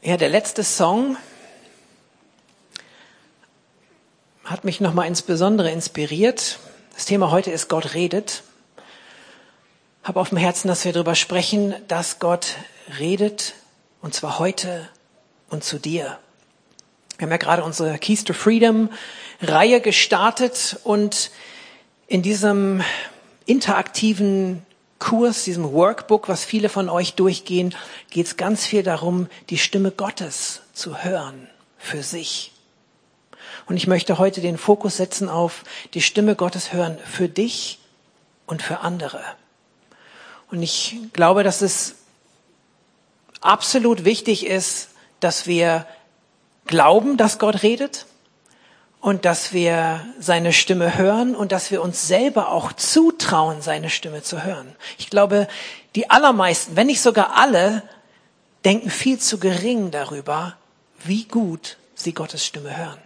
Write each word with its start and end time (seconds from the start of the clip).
Ja, 0.00 0.16
der 0.16 0.28
letzte 0.28 0.62
Song 0.62 1.16
hat 4.44 4.62
mich 4.62 4.80
nochmal 4.80 5.08
insbesondere 5.08 5.72
inspiriert. 5.72 6.60
Das 6.94 7.04
Thema 7.04 7.32
heute 7.32 7.50
ist 7.50 7.68
Gott 7.68 7.94
redet. 7.94 8.44
Habe 10.04 10.20
auf 10.20 10.28
dem 10.28 10.38
Herzen, 10.38 10.68
dass 10.68 10.84
wir 10.84 10.92
darüber 10.92 11.16
sprechen, 11.16 11.74
dass 11.88 12.20
Gott 12.20 12.58
redet 13.00 13.54
und 14.00 14.14
zwar 14.14 14.38
heute 14.38 14.88
und 15.50 15.64
zu 15.64 15.80
dir. 15.80 16.20
Wir 17.16 17.24
haben 17.24 17.32
ja 17.32 17.36
gerade 17.36 17.64
unsere 17.64 17.98
Keys 17.98 18.22
to 18.22 18.34
Freedom 18.34 18.90
Reihe 19.42 19.80
gestartet 19.80 20.78
und 20.84 21.32
in 22.06 22.22
diesem 22.22 22.84
interaktiven 23.46 24.64
Kurs, 24.98 25.44
diesem 25.44 25.72
Workbook, 25.72 26.28
was 26.28 26.44
viele 26.44 26.68
von 26.68 26.88
euch 26.88 27.14
durchgehen, 27.14 27.74
geht 28.10 28.26
es 28.26 28.36
ganz 28.36 28.66
viel 28.66 28.82
darum, 28.82 29.28
die 29.50 29.58
Stimme 29.58 29.90
Gottes 29.90 30.62
zu 30.72 31.02
hören 31.04 31.48
für 31.76 32.02
sich. 32.02 32.52
Und 33.66 33.76
ich 33.76 33.86
möchte 33.86 34.18
heute 34.18 34.40
den 34.40 34.58
Fokus 34.58 34.96
setzen 34.96 35.28
auf 35.28 35.64
die 35.94 36.00
Stimme 36.00 36.34
Gottes 36.34 36.72
hören 36.72 36.98
für 37.04 37.28
dich 37.28 37.78
und 38.46 38.62
für 38.62 38.80
andere. 38.80 39.20
Und 40.50 40.62
ich 40.62 40.96
glaube, 41.12 41.44
dass 41.44 41.60
es 41.60 41.96
absolut 43.40 44.04
wichtig 44.04 44.46
ist, 44.46 44.88
dass 45.20 45.46
wir 45.46 45.86
glauben, 46.66 47.16
dass 47.16 47.38
Gott 47.38 47.62
redet 47.62 48.06
und 49.00 49.24
dass 49.24 49.52
wir 49.52 50.04
seine 50.18 50.52
Stimme 50.52 50.98
hören 50.98 51.36
und 51.36 51.52
dass 51.52 51.70
wir 51.70 51.82
uns 51.82 52.08
selber 52.08 52.50
auch 52.50 52.72
zutrauen, 52.72 53.62
seine 53.62 53.90
Stimme 53.90 54.22
zu 54.22 54.44
hören. 54.44 54.74
Ich 54.98 55.10
glaube, 55.10 55.48
die 55.94 56.10
allermeisten, 56.10 56.76
wenn 56.76 56.88
nicht 56.88 57.00
sogar 57.00 57.36
alle, 57.36 57.82
denken 58.64 58.90
viel 58.90 59.18
zu 59.18 59.38
gering 59.38 59.90
darüber, 59.90 60.56
wie 61.04 61.24
gut 61.24 61.76
sie 61.94 62.12
Gottes 62.12 62.44
Stimme 62.44 62.76
hören. 62.76 62.98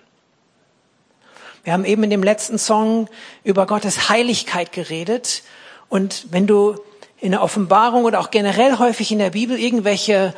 Wir 1.65 1.73
haben 1.75 1.85
eben 1.85 2.03
in 2.03 2.11
dem 2.11 2.23
letzten 2.23 2.59
Song 2.59 3.09
über 3.45 3.67
Gottes 3.67 4.09
Heiligkeit 4.09 4.73
geredet 4.73 5.43
und 5.89 6.27
wenn 6.31 6.47
du 6.47 6.77
in 7.21 7.31
der 7.31 7.43
Offenbarung 7.43 8.05
oder 8.05 8.19
auch 8.19 8.31
generell 8.31 8.79
häufig 8.79 9.13
in 9.13 9.21
der 9.21 9.31
Bibel 9.31 9.57
irgendwelche 9.57 10.35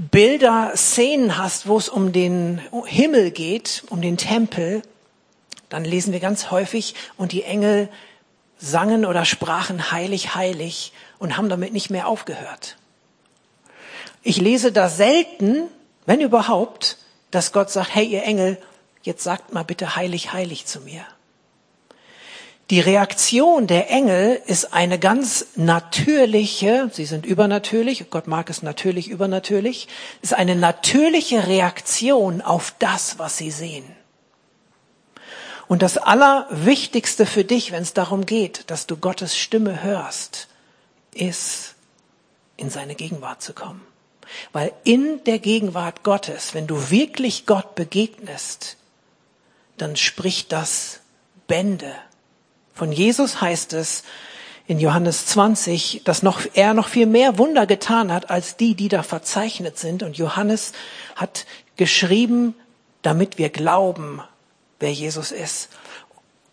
Bilder, 0.00 0.72
Szenen 0.76 1.36
hast, 1.36 1.66
wo 1.66 1.76
es 1.76 1.90
um 1.90 2.12
den 2.12 2.58
Himmel 2.86 3.30
geht, 3.30 3.84
um 3.90 4.00
den 4.00 4.16
Tempel, 4.16 4.80
dann 5.68 5.84
lesen 5.84 6.14
wir 6.14 6.20
ganz 6.20 6.50
häufig, 6.50 6.94
und 7.18 7.32
die 7.32 7.42
Engel 7.42 7.90
sangen 8.56 9.04
oder 9.04 9.26
sprachen 9.26 9.92
heilig, 9.92 10.34
heilig 10.34 10.94
und 11.18 11.36
haben 11.36 11.50
damit 11.50 11.74
nicht 11.74 11.90
mehr 11.90 12.08
aufgehört. 12.08 12.78
Ich 14.22 14.38
lese 14.38 14.72
da 14.72 14.88
selten, 14.88 15.68
wenn 16.06 16.22
überhaupt, 16.22 16.96
dass 17.30 17.52
Gott 17.52 17.70
sagt, 17.70 17.94
hey 17.94 18.06
ihr 18.06 18.22
Engel, 18.22 18.56
jetzt 19.02 19.22
sagt 19.22 19.52
mal 19.52 19.64
bitte 19.64 19.96
heilig, 19.96 20.32
heilig 20.32 20.64
zu 20.64 20.80
mir. 20.80 21.04
Die 22.70 22.78
Reaktion 22.78 23.66
der 23.66 23.90
Engel 23.90 24.40
ist 24.46 24.72
eine 24.72 25.00
ganz 25.00 25.46
natürliche, 25.56 26.88
sie 26.92 27.04
sind 27.04 27.26
übernatürlich, 27.26 28.08
Gott 28.10 28.28
mag 28.28 28.48
es 28.48 28.62
natürlich 28.62 29.08
übernatürlich, 29.08 29.88
ist 30.22 30.34
eine 30.34 30.54
natürliche 30.54 31.48
Reaktion 31.48 32.40
auf 32.40 32.72
das, 32.78 33.18
was 33.18 33.36
sie 33.36 33.50
sehen. 33.50 33.84
Und 35.66 35.82
das 35.82 35.98
Allerwichtigste 35.98 37.26
für 37.26 37.44
dich, 37.44 37.72
wenn 37.72 37.82
es 37.82 37.92
darum 37.92 38.24
geht, 38.24 38.70
dass 38.70 38.86
du 38.86 38.96
Gottes 38.96 39.36
Stimme 39.36 39.82
hörst, 39.82 40.46
ist, 41.12 41.74
in 42.56 42.70
seine 42.70 42.94
Gegenwart 42.94 43.42
zu 43.42 43.52
kommen. 43.52 43.84
Weil 44.52 44.72
in 44.84 45.24
der 45.24 45.40
Gegenwart 45.40 46.04
Gottes, 46.04 46.54
wenn 46.54 46.68
du 46.68 46.90
wirklich 46.90 47.46
Gott 47.46 47.74
begegnest, 47.74 48.76
dann 49.76 49.96
spricht 49.96 50.52
das 50.52 51.00
Bände 51.48 51.92
von 52.80 52.92
Jesus 52.92 53.42
heißt 53.42 53.74
es 53.74 54.04
in 54.66 54.80
Johannes 54.80 55.26
20, 55.26 56.00
dass 56.06 56.22
noch, 56.22 56.40
er 56.54 56.72
noch 56.72 56.88
viel 56.88 57.04
mehr 57.04 57.36
Wunder 57.36 57.66
getan 57.66 58.10
hat 58.10 58.30
als 58.30 58.56
die, 58.56 58.74
die 58.74 58.88
da 58.88 59.02
verzeichnet 59.02 59.78
sind. 59.78 60.02
Und 60.02 60.16
Johannes 60.16 60.72
hat 61.14 61.44
geschrieben, 61.76 62.54
damit 63.02 63.36
wir 63.36 63.50
glauben, 63.50 64.22
wer 64.78 64.90
Jesus 64.90 65.30
ist. 65.30 65.68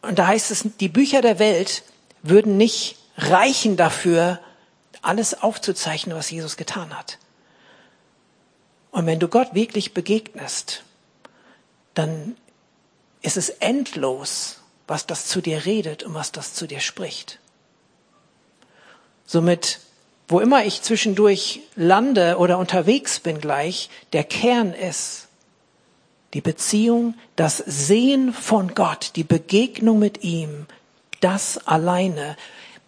Und 0.01 0.19
da 0.19 0.28
heißt 0.28 0.51
es, 0.51 0.66
die 0.81 0.90
Bücher 0.90 1.22
der 1.22 1.40
Welt 1.40 1.84
würden 2.24 2.57
nicht 2.57 2.97
reichen 3.16 3.78
dafür, 3.78 4.41
alles 5.01 5.41
aufzuzeichnen, 5.41 6.18
was 6.18 6.30
Jesus 6.30 6.57
getan 6.57 6.97
hat. 6.97 7.19
Und 8.91 9.06
wenn 9.06 9.19
du 9.19 9.30
Gott 9.30 9.53
wirklich 9.53 9.94
begegnest, 9.94 10.84
dann 11.94 12.35
ist 13.22 13.38
es 13.38 13.47
endlos, 13.47 14.57
was 14.88 15.06
das 15.06 15.28
zu 15.28 15.42
dir 15.42 15.66
redet 15.66 16.03
und 16.03 16.14
was 16.14 16.31
das 16.31 16.53
zu 16.53 16.66
dir 16.66 16.80
spricht. 16.80 17.40
Somit, 19.25 19.80
wo 20.28 20.40
immer 20.40 20.64
ich 20.64 20.81
zwischendurch 20.81 21.62
lande 21.75 22.38
oder 22.38 22.58
unterwegs 22.58 23.20
bin 23.20 23.42
gleich, 23.42 23.90
der 24.14 24.24
Kern 24.24 24.74
ist 24.74 25.28
die 26.34 26.42
Beziehung, 26.42 27.16
das 27.36 27.58
Sehen 27.58 28.34
von 28.34 28.75
Gott, 28.75 29.12
die 29.16 29.24
Begegnung 29.24 30.00
mit 30.00 30.24
ihm, 30.24 30.68
das 31.19 31.58
alleine 31.68 32.38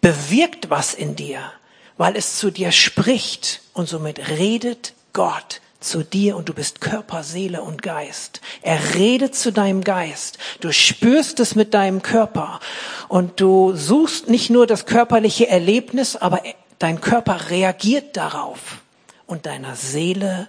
bewirkt 0.00 0.70
was 0.70 0.94
in 0.94 1.16
dir, 1.16 1.52
weil 1.96 2.16
es 2.16 2.38
zu 2.38 2.50
dir 2.50 2.72
spricht 2.72 3.60
und 3.72 3.88
somit 3.88 4.30
redet 4.30 4.94
Gott 5.12 5.60
zu 5.80 6.04
dir 6.04 6.36
und 6.36 6.48
du 6.48 6.54
bist 6.54 6.80
Körper, 6.80 7.22
Seele 7.24 7.62
und 7.62 7.82
Geist. 7.82 8.40
Er 8.62 8.94
redet 8.94 9.34
zu 9.34 9.52
deinem 9.52 9.82
Geist. 9.82 10.38
Du 10.60 10.72
spürst 10.72 11.40
es 11.40 11.54
mit 11.54 11.74
deinem 11.74 12.02
Körper 12.02 12.60
und 13.08 13.40
du 13.40 13.74
suchst 13.74 14.28
nicht 14.28 14.50
nur 14.50 14.66
das 14.66 14.86
körperliche 14.86 15.48
Erlebnis, 15.48 16.16
aber 16.16 16.42
dein 16.78 17.00
Körper 17.00 17.50
reagiert 17.50 18.16
darauf 18.16 18.82
und 19.26 19.46
deiner 19.46 19.74
Seele 19.74 20.48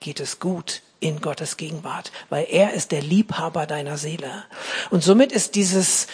geht 0.00 0.20
es 0.20 0.38
gut 0.38 0.82
in 1.00 1.20
Gottes 1.20 1.56
Gegenwart, 1.56 2.12
weil 2.28 2.46
er 2.50 2.74
ist 2.74 2.92
der 2.92 3.02
Liebhaber 3.02 3.66
deiner 3.66 3.96
Seele. 3.96 4.44
Und 4.90 5.02
somit 5.02 5.32
ist 5.32 5.54
dieses 5.54 6.06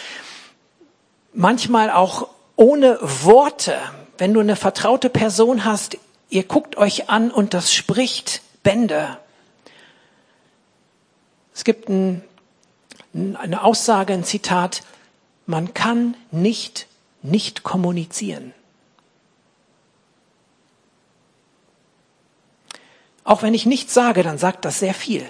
manchmal 1.33 1.89
auch 1.89 2.29
ohne 2.55 2.97
Worte, 3.01 3.77
wenn 4.17 4.33
du 4.33 4.39
eine 4.39 4.55
vertraute 4.55 5.09
Person 5.09 5.65
hast, 5.65 5.97
Ihr 6.31 6.43
guckt 6.43 6.77
euch 6.77 7.09
an 7.09 7.29
und 7.29 7.53
das 7.53 7.71
spricht 7.71 8.41
Bände. 8.63 9.19
Es 11.53 11.63
gibt 11.63 11.89
ein, 11.89 12.23
eine 13.13 13.63
Aussage, 13.63 14.13
ein 14.13 14.23
Zitat, 14.23 14.81
man 15.45 15.75
kann 15.75 16.15
nicht 16.31 16.87
nicht 17.23 17.63
kommunizieren. 17.63 18.53
Auch 23.23 23.43
wenn 23.43 23.53
ich 23.53 23.65
nichts 23.65 23.93
sage, 23.93 24.23
dann 24.23 24.37
sagt 24.37 24.65
das 24.65 24.79
sehr 24.79 24.93
viel. 24.93 25.25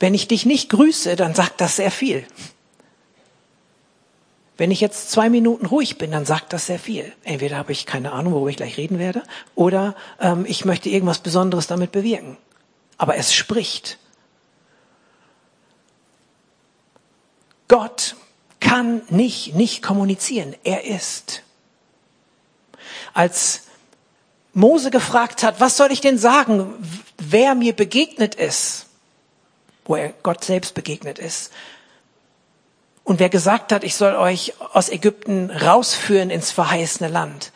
Wenn 0.00 0.14
ich 0.14 0.28
dich 0.28 0.46
nicht 0.46 0.70
grüße, 0.70 1.16
dann 1.16 1.34
sagt 1.34 1.60
das 1.60 1.76
sehr 1.76 1.90
viel. 1.90 2.26
Wenn 4.58 4.72
ich 4.72 4.80
jetzt 4.80 5.12
zwei 5.12 5.30
Minuten 5.30 5.66
ruhig 5.66 5.98
bin, 5.98 6.10
dann 6.10 6.26
sagt 6.26 6.52
das 6.52 6.66
sehr 6.66 6.80
viel. 6.80 7.12
Entweder 7.22 7.56
habe 7.56 7.70
ich 7.70 7.86
keine 7.86 8.10
Ahnung, 8.10 8.32
worüber 8.32 8.50
ich 8.50 8.56
gleich 8.56 8.76
reden 8.76 8.98
werde, 8.98 9.22
oder 9.54 9.94
ähm, 10.20 10.44
ich 10.46 10.64
möchte 10.64 10.88
irgendwas 10.88 11.20
Besonderes 11.20 11.68
damit 11.68 11.92
bewirken. 11.92 12.36
Aber 12.98 13.16
es 13.16 13.32
spricht. 13.32 13.98
Gott 17.68 18.16
kann 18.58 19.02
nicht 19.08 19.54
nicht 19.54 19.80
kommunizieren. 19.80 20.56
Er 20.64 20.84
ist. 20.84 21.44
Als 23.14 23.62
Mose 24.54 24.90
gefragt 24.90 25.44
hat, 25.44 25.60
was 25.60 25.76
soll 25.76 25.92
ich 25.92 26.00
denn 26.00 26.18
sagen, 26.18 26.74
wer 27.16 27.54
mir 27.54 27.74
begegnet 27.74 28.34
ist, 28.34 28.86
wo 29.84 29.94
er 29.94 30.12
Gott 30.24 30.42
selbst 30.42 30.74
begegnet 30.74 31.20
ist, 31.20 31.52
und 33.08 33.20
wer 33.20 33.30
gesagt 33.30 33.72
hat, 33.72 33.84
ich 33.84 33.94
soll 33.94 34.14
euch 34.16 34.52
aus 34.74 34.90
Ägypten 34.90 35.50
rausführen 35.50 36.28
ins 36.28 36.50
verheißene 36.50 37.08
Land, 37.08 37.52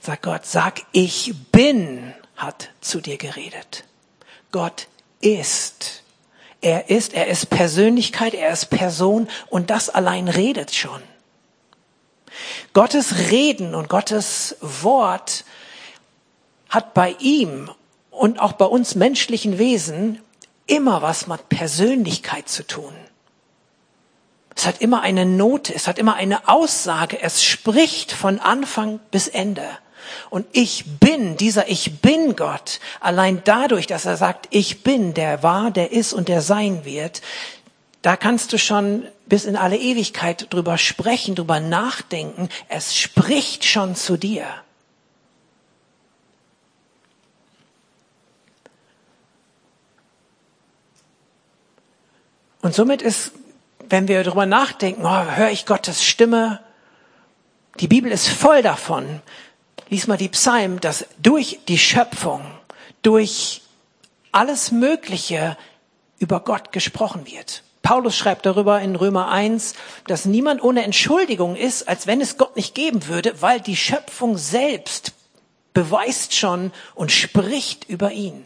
sagt 0.00 0.22
Gott, 0.22 0.44
sag 0.44 0.82
ich 0.90 1.32
bin, 1.52 2.12
hat 2.34 2.70
zu 2.80 3.00
dir 3.00 3.16
geredet. 3.16 3.84
Gott 4.50 4.88
ist. 5.20 6.02
Er 6.60 6.90
ist, 6.90 7.14
er 7.14 7.28
ist 7.28 7.50
Persönlichkeit, 7.50 8.34
er 8.34 8.52
ist 8.52 8.66
Person 8.66 9.28
und 9.48 9.70
das 9.70 9.90
allein 9.90 10.26
redet 10.26 10.74
schon. 10.74 11.00
Gottes 12.72 13.30
Reden 13.30 13.76
und 13.76 13.88
Gottes 13.88 14.56
Wort 14.60 15.44
hat 16.68 16.94
bei 16.94 17.14
ihm 17.20 17.70
und 18.10 18.40
auch 18.40 18.54
bei 18.54 18.64
uns 18.64 18.96
menschlichen 18.96 19.56
Wesen 19.58 20.20
immer 20.66 21.00
was 21.00 21.28
mit 21.28 21.48
Persönlichkeit 21.48 22.48
zu 22.48 22.66
tun. 22.66 22.92
Es 24.56 24.66
hat 24.66 24.80
immer 24.80 25.02
eine 25.02 25.26
Note, 25.26 25.74
es 25.74 25.86
hat 25.86 25.98
immer 25.98 26.14
eine 26.14 26.48
Aussage, 26.48 27.20
es 27.20 27.44
spricht 27.44 28.10
von 28.10 28.40
Anfang 28.40 29.00
bis 29.10 29.28
Ende. 29.28 29.68
Und 30.30 30.46
ich 30.52 30.98
bin, 30.98 31.36
dieser 31.36 31.68
Ich 31.68 32.00
bin 32.00 32.36
Gott, 32.36 32.80
allein 33.00 33.42
dadurch, 33.44 33.86
dass 33.86 34.06
er 34.06 34.16
sagt, 34.16 34.48
ich 34.50 34.82
bin, 34.82 35.12
der 35.12 35.42
war, 35.42 35.70
der 35.70 35.92
ist 35.92 36.14
und 36.14 36.28
der 36.28 36.40
sein 36.40 36.84
wird, 36.86 37.20
da 38.00 38.16
kannst 38.16 38.52
du 38.52 38.58
schon 38.58 39.06
bis 39.26 39.44
in 39.44 39.56
alle 39.56 39.76
Ewigkeit 39.76 40.46
drüber 40.50 40.78
sprechen, 40.78 41.34
drüber 41.34 41.60
nachdenken. 41.60 42.48
Es 42.68 42.96
spricht 42.96 43.64
schon 43.64 43.94
zu 43.94 44.16
dir. 44.16 44.46
Und 52.62 52.74
somit 52.74 53.02
ist, 53.02 53.32
wenn 53.88 54.08
wir 54.08 54.24
darüber 54.24 54.46
nachdenken, 54.46 55.04
oh, 55.04 55.24
höre 55.36 55.50
ich 55.50 55.66
Gottes 55.66 56.04
Stimme? 56.04 56.60
Die 57.80 57.88
Bibel 57.88 58.10
ist 58.10 58.28
voll 58.28 58.62
davon. 58.62 59.20
Lies 59.88 60.06
mal 60.06 60.16
die 60.16 60.28
Psalmen, 60.28 60.80
dass 60.80 61.06
durch 61.18 61.60
die 61.68 61.78
Schöpfung, 61.78 62.42
durch 63.02 63.62
alles 64.32 64.72
Mögliche 64.72 65.56
über 66.18 66.40
Gott 66.40 66.72
gesprochen 66.72 67.26
wird. 67.26 67.62
Paulus 67.82 68.16
schreibt 68.16 68.46
darüber 68.46 68.80
in 68.80 68.96
Römer 68.96 69.28
1, 69.28 69.74
dass 70.08 70.24
niemand 70.24 70.62
ohne 70.62 70.82
Entschuldigung 70.82 71.54
ist, 71.54 71.88
als 71.88 72.08
wenn 72.08 72.20
es 72.20 72.36
Gott 72.36 72.56
nicht 72.56 72.74
geben 72.74 73.06
würde, 73.06 73.40
weil 73.40 73.60
die 73.60 73.76
Schöpfung 73.76 74.36
selbst 74.38 75.12
beweist 75.72 76.34
schon 76.34 76.72
und 76.94 77.12
spricht 77.12 77.88
über 77.88 78.10
ihn. 78.10 78.44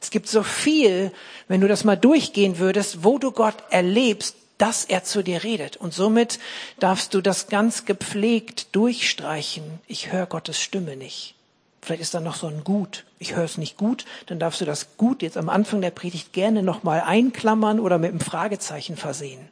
Es 0.00 0.10
gibt 0.10 0.28
so 0.28 0.42
viel, 0.42 1.10
wenn 1.48 1.62
du 1.62 1.66
das 1.66 1.82
mal 1.82 1.96
durchgehen 1.96 2.58
würdest, 2.58 3.02
wo 3.02 3.18
du 3.18 3.32
Gott 3.32 3.56
erlebst, 3.70 4.36
dass 4.58 4.84
er 4.84 5.04
zu 5.04 5.22
dir 5.22 5.42
redet. 5.42 5.76
Und 5.76 5.92
somit 5.94 6.38
darfst 6.78 7.14
du 7.14 7.20
das 7.20 7.48
ganz 7.48 7.84
gepflegt 7.84 8.74
durchstreichen. 8.74 9.80
Ich 9.86 10.12
höre 10.12 10.26
Gottes 10.26 10.60
Stimme 10.60 10.96
nicht. 10.96 11.34
Vielleicht 11.82 12.02
ist 12.02 12.14
da 12.14 12.20
noch 12.20 12.36
so 12.36 12.46
ein 12.46 12.64
Gut. 12.64 13.04
Ich 13.18 13.34
höre 13.34 13.44
es 13.44 13.58
nicht 13.58 13.76
gut. 13.76 14.06
Dann 14.26 14.38
darfst 14.38 14.60
du 14.60 14.64
das 14.64 14.96
Gut 14.96 15.20
jetzt 15.20 15.36
am 15.36 15.50
Anfang 15.50 15.82
der 15.82 15.90
Predigt 15.90 16.32
gerne 16.32 16.62
nochmal 16.62 17.02
einklammern 17.02 17.78
oder 17.78 17.98
mit 17.98 18.10
einem 18.10 18.20
Fragezeichen 18.20 18.96
versehen. 18.96 19.48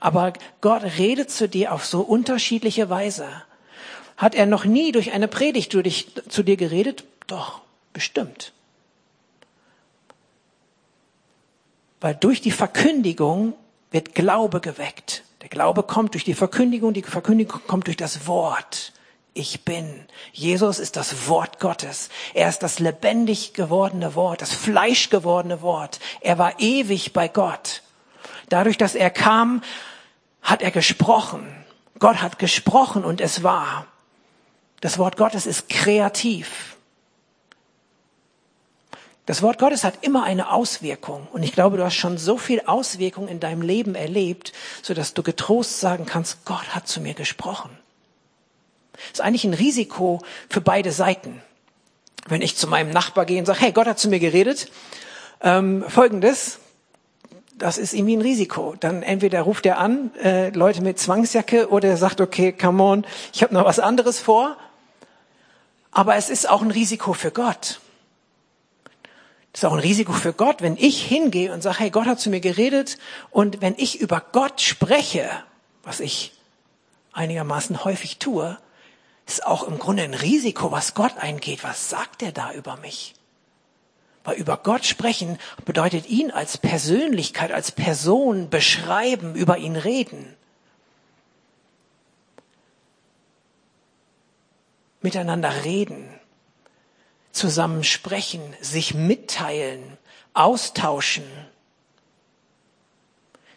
Aber 0.00 0.32
Gott 0.60 0.82
redet 0.98 1.30
zu 1.30 1.48
dir 1.48 1.72
auf 1.72 1.86
so 1.86 2.00
unterschiedliche 2.00 2.90
Weise. 2.90 3.28
Hat 4.16 4.34
er 4.34 4.46
noch 4.46 4.64
nie 4.64 4.92
durch 4.92 5.12
eine 5.12 5.28
Predigt 5.28 5.72
zu, 6.28 6.42
dir 6.42 6.56
geredet? 6.56 7.04
Doch, 7.26 7.60
bestimmt. 7.92 8.52
Weil 12.00 12.14
durch 12.14 12.40
die 12.40 12.50
Verkündigung 12.50 13.54
wird 13.90 14.14
Glaube 14.14 14.60
geweckt. 14.60 15.24
Der 15.42 15.48
Glaube 15.48 15.82
kommt 15.82 16.14
durch 16.14 16.24
die 16.24 16.34
Verkündigung, 16.34 16.92
die 16.92 17.02
Verkündigung 17.02 17.60
kommt 17.66 17.86
durch 17.86 17.96
das 17.96 18.26
Wort 18.26 18.92
ich 19.36 19.64
bin. 19.64 20.06
Jesus 20.32 20.78
ist 20.78 20.96
das 20.96 21.28
Wort 21.28 21.60
Gottes. 21.60 22.08
Er 22.34 22.48
ist 22.48 22.60
das 22.60 22.78
lebendig 22.78 23.52
gewordene 23.52 24.14
Wort, 24.14 24.42
das 24.42 24.52
Fleisch 24.52 25.10
gewordene 25.10 25.60
Wort. 25.60 26.00
Er 26.20 26.38
war 26.38 26.58
ewig 26.58 27.12
bei 27.12 27.28
Gott. 27.28 27.82
Dadurch, 28.48 28.78
dass 28.78 28.94
er 28.94 29.10
kam, 29.10 29.62
hat 30.42 30.62
er 30.62 30.70
gesprochen. 30.70 31.46
Gott 31.98 32.22
hat 32.22 32.38
gesprochen 32.38 33.04
und 33.04 33.20
es 33.20 33.42
war. 33.42 33.86
Das 34.80 34.98
Wort 34.98 35.16
Gottes 35.16 35.46
ist 35.46 35.68
kreativ. 35.68 36.75
Das 39.26 39.42
Wort 39.42 39.58
Gottes 39.58 39.82
hat 39.82 39.98
immer 40.02 40.22
eine 40.22 40.52
Auswirkung. 40.52 41.26
Und 41.32 41.42
ich 41.42 41.52
glaube, 41.52 41.76
du 41.76 41.84
hast 41.84 41.96
schon 41.96 42.16
so 42.16 42.38
viel 42.38 42.62
Auswirkung 42.64 43.26
in 43.26 43.40
deinem 43.40 43.60
Leben 43.60 43.96
erlebt, 43.96 44.52
sodass 44.82 45.14
du 45.14 45.24
getrost 45.24 45.80
sagen 45.80 46.06
kannst, 46.06 46.44
Gott 46.44 46.74
hat 46.74 46.86
zu 46.86 47.00
mir 47.00 47.14
gesprochen. 47.14 47.70
Das 48.92 49.14
ist 49.14 49.20
eigentlich 49.20 49.44
ein 49.44 49.54
Risiko 49.54 50.22
für 50.48 50.60
beide 50.60 50.92
Seiten. 50.92 51.42
Wenn 52.28 52.40
ich 52.40 52.56
zu 52.56 52.68
meinem 52.68 52.90
Nachbar 52.90 53.26
gehe 53.26 53.38
und 53.40 53.46
sage, 53.46 53.60
hey, 53.60 53.72
Gott 53.72 53.88
hat 53.88 53.98
zu 53.98 54.08
mir 54.08 54.20
geredet, 54.20 54.70
ähm, 55.42 55.84
folgendes, 55.88 56.58
das 57.58 57.78
ist 57.78 57.94
irgendwie 57.94 58.16
ein 58.16 58.22
Risiko. 58.22 58.74
Dann 58.78 59.02
entweder 59.02 59.42
ruft 59.42 59.66
er 59.66 59.78
an, 59.78 60.12
äh, 60.22 60.50
Leute 60.50 60.82
mit 60.82 61.00
Zwangsjacke, 61.00 61.68
oder 61.70 61.88
er 61.88 61.96
sagt, 61.96 62.20
okay, 62.20 62.52
come 62.52 62.82
on, 62.82 63.06
ich 63.32 63.42
habe 63.42 63.54
noch 63.54 63.64
was 63.64 63.80
anderes 63.80 64.20
vor. 64.20 64.56
Aber 65.90 66.14
es 66.14 66.30
ist 66.30 66.48
auch 66.48 66.62
ein 66.62 66.70
Risiko 66.70 67.12
für 67.12 67.32
Gott. 67.32 67.80
Es 69.56 69.60
ist 69.60 69.64
auch 69.70 69.72
ein 69.72 69.78
Risiko 69.78 70.12
für 70.12 70.34
Gott, 70.34 70.60
wenn 70.60 70.76
ich 70.76 71.02
hingehe 71.02 71.50
und 71.50 71.62
sage, 71.62 71.78
hey, 71.78 71.90
Gott 71.90 72.04
hat 72.04 72.20
zu 72.20 72.28
mir 72.28 72.40
geredet 72.40 72.98
und 73.30 73.62
wenn 73.62 73.74
ich 73.78 74.02
über 74.02 74.20
Gott 74.20 74.60
spreche, 74.60 75.30
was 75.82 76.00
ich 76.00 76.34
einigermaßen 77.14 77.82
häufig 77.82 78.18
tue, 78.18 78.58
ist 79.26 79.46
auch 79.46 79.62
im 79.62 79.78
Grunde 79.78 80.02
ein 80.02 80.12
Risiko, 80.12 80.72
was 80.72 80.92
Gott 80.92 81.16
eingeht. 81.16 81.64
Was 81.64 81.88
sagt 81.88 82.22
er 82.22 82.32
da 82.32 82.52
über 82.52 82.76
mich? 82.76 83.14
Weil 84.24 84.36
über 84.36 84.58
Gott 84.58 84.84
sprechen 84.84 85.38
bedeutet 85.64 86.06
ihn 86.06 86.30
als 86.30 86.58
Persönlichkeit, 86.58 87.50
als 87.50 87.72
Person 87.72 88.50
beschreiben, 88.50 89.34
über 89.34 89.56
ihn 89.56 89.76
reden. 89.76 90.36
Miteinander 95.00 95.64
reden, 95.64 96.15
zusammen 97.36 97.84
sprechen, 97.84 98.42
sich 98.60 98.94
mitteilen, 98.94 99.98
austauschen. 100.34 101.24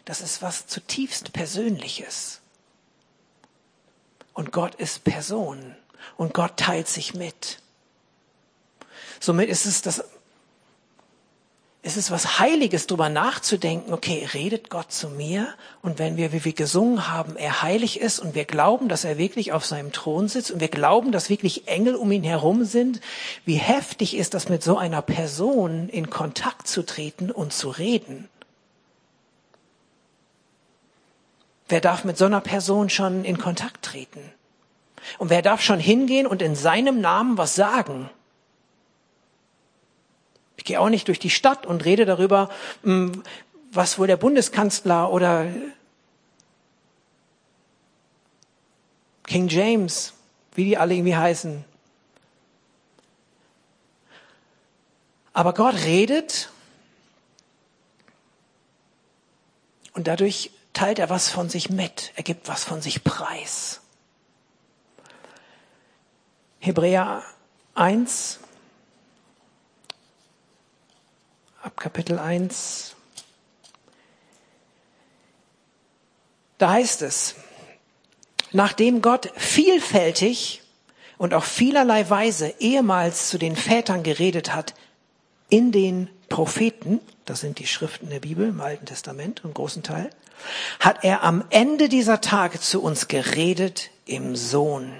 Das 0.04 0.20
ist 0.20 0.42
was 0.42 0.66
zutiefst 0.66 1.32
Persönliches. 1.32 2.40
Und 4.34 4.52
Gott 4.52 4.74
ist 4.76 5.04
Person. 5.04 5.76
Und 6.16 6.34
Gott 6.34 6.56
teilt 6.56 6.88
sich 6.88 7.14
mit. 7.14 7.60
Somit 9.20 9.48
ist 9.48 9.66
es 9.66 9.82
das, 9.82 10.04
ist 11.82 11.96
es 11.96 12.10
was 12.10 12.38
Heiliges, 12.38 12.86
darüber 12.86 13.08
nachzudenken, 13.08 13.94
okay, 13.94 14.28
redet 14.34 14.68
Gott 14.68 14.92
zu 14.92 15.08
mir? 15.08 15.48
Und 15.80 15.98
wenn 15.98 16.18
wir, 16.18 16.32
wie 16.32 16.44
wir 16.44 16.52
gesungen 16.52 17.08
haben, 17.08 17.36
er 17.36 17.62
heilig 17.62 18.00
ist 18.00 18.18
und 18.18 18.34
wir 18.34 18.44
glauben, 18.44 18.88
dass 18.88 19.04
er 19.04 19.16
wirklich 19.16 19.52
auf 19.52 19.64
seinem 19.64 19.90
Thron 19.90 20.28
sitzt 20.28 20.50
und 20.50 20.60
wir 20.60 20.68
glauben, 20.68 21.10
dass 21.10 21.30
wirklich 21.30 21.68
Engel 21.68 21.94
um 21.94 22.12
ihn 22.12 22.22
herum 22.22 22.64
sind, 22.64 23.00
wie 23.46 23.54
heftig 23.54 24.14
ist 24.14 24.34
das, 24.34 24.50
mit 24.50 24.62
so 24.62 24.76
einer 24.76 25.00
Person 25.00 25.88
in 25.88 26.10
Kontakt 26.10 26.68
zu 26.68 26.84
treten 26.84 27.30
und 27.30 27.54
zu 27.54 27.70
reden? 27.70 28.28
Wer 31.70 31.80
darf 31.80 32.04
mit 32.04 32.18
so 32.18 32.26
einer 32.26 32.42
Person 32.42 32.90
schon 32.90 33.24
in 33.24 33.38
Kontakt 33.38 33.82
treten? 33.86 34.20
Und 35.16 35.30
wer 35.30 35.40
darf 35.40 35.62
schon 35.62 35.80
hingehen 35.80 36.26
und 36.26 36.42
in 36.42 36.56
seinem 36.56 37.00
Namen 37.00 37.38
was 37.38 37.54
sagen? 37.54 38.10
Gehe 40.70 40.80
auch 40.80 40.88
nicht 40.88 41.08
durch 41.08 41.18
die 41.18 41.30
Stadt 41.30 41.66
und 41.66 41.84
rede 41.84 42.04
darüber, 42.04 42.48
hm, 42.84 43.24
was 43.72 43.98
wohl 43.98 44.06
der 44.06 44.16
Bundeskanzler 44.16 45.10
oder 45.10 45.48
King 49.24 49.48
James, 49.48 50.12
wie 50.54 50.64
die 50.64 50.78
alle 50.78 50.94
irgendwie 50.94 51.16
heißen. 51.16 51.64
Aber 55.32 55.54
Gott 55.54 55.74
redet 55.74 56.52
und 59.94 60.06
dadurch 60.06 60.52
teilt 60.72 61.00
er 61.00 61.10
was 61.10 61.30
von 61.30 61.48
sich 61.48 61.68
mit, 61.68 62.12
er 62.14 62.22
gibt 62.22 62.46
was 62.46 62.62
von 62.62 62.80
sich 62.80 63.02
preis. 63.02 63.80
Hebräer 66.60 67.24
1, 67.74 68.39
ab 71.62 71.76
Kapitel 71.76 72.18
1, 72.18 72.94
da 76.58 76.70
heißt 76.70 77.02
es, 77.02 77.34
nachdem 78.52 79.02
Gott 79.02 79.32
vielfältig 79.36 80.62
und 81.18 81.34
auf 81.34 81.44
vielerlei 81.44 82.08
Weise 82.08 82.54
ehemals 82.60 83.28
zu 83.28 83.38
den 83.38 83.56
Vätern 83.56 84.02
geredet 84.02 84.54
hat, 84.54 84.74
in 85.48 85.72
den 85.72 86.08
Propheten, 86.28 87.00
das 87.24 87.40
sind 87.40 87.58
die 87.58 87.66
Schriften 87.66 88.08
der 88.08 88.20
Bibel 88.20 88.48
im 88.48 88.60
Alten 88.60 88.86
Testament, 88.86 89.42
im 89.44 89.52
großen 89.52 89.82
Teil, 89.82 90.10
hat 90.78 91.04
er 91.04 91.22
am 91.22 91.44
Ende 91.50 91.88
dieser 91.88 92.20
Tage 92.20 92.60
zu 92.60 92.82
uns 92.82 93.08
geredet 93.08 93.90
im 94.06 94.36
Sohn, 94.36 94.92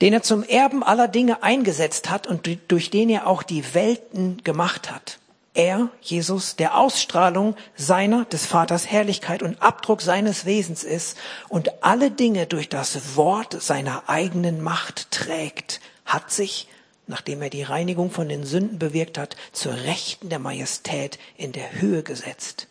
den 0.00 0.12
er 0.12 0.22
zum 0.22 0.42
Erben 0.42 0.82
aller 0.82 1.08
Dinge 1.08 1.42
eingesetzt 1.42 2.10
hat 2.10 2.26
und 2.26 2.48
durch 2.68 2.90
den 2.90 3.10
er 3.10 3.26
auch 3.26 3.42
die 3.42 3.74
Welten 3.74 4.42
gemacht 4.44 4.90
hat. 4.90 5.18
Er, 5.52 5.88
Jesus, 6.00 6.56
der 6.56 6.76
Ausstrahlung 6.76 7.56
seiner, 7.76 8.24
des 8.26 8.46
Vaters 8.46 8.86
Herrlichkeit 8.86 9.42
und 9.42 9.60
Abdruck 9.60 10.00
seines 10.00 10.46
Wesens 10.46 10.84
ist 10.84 11.18
und 11.48 11.82
alle 11.82 12.10
Dinge 12.10 12.46
durch 12.46 12.68
das 12.68 13.16
Wort 13.16 13.60
seiner 13.60 14.08
eigenen 14.08 14.62
Macht 14.62 15.10
trägt, 15.10 15.80
hat 16.04 16.30
sich 16.30 16.68
nachdem 17.10 17.42
er 17.42 17.50
die 17.50 17.64
Reinigung 17.64 18.10
von 18.10 18.28
den 18.28 18.44
Sünden 18.44 18.78
bewirkt 18.78 19.18
hat, 19.18 19.36
zur 19.52 19.74
Rechten 19.74 20.30
der 20.30 20.38
Majestät 20.38 21.18
in 21.36 21.52
der 21.52 21.80
Höhe 21.80 22.02
gesetzt. 22.02 22.68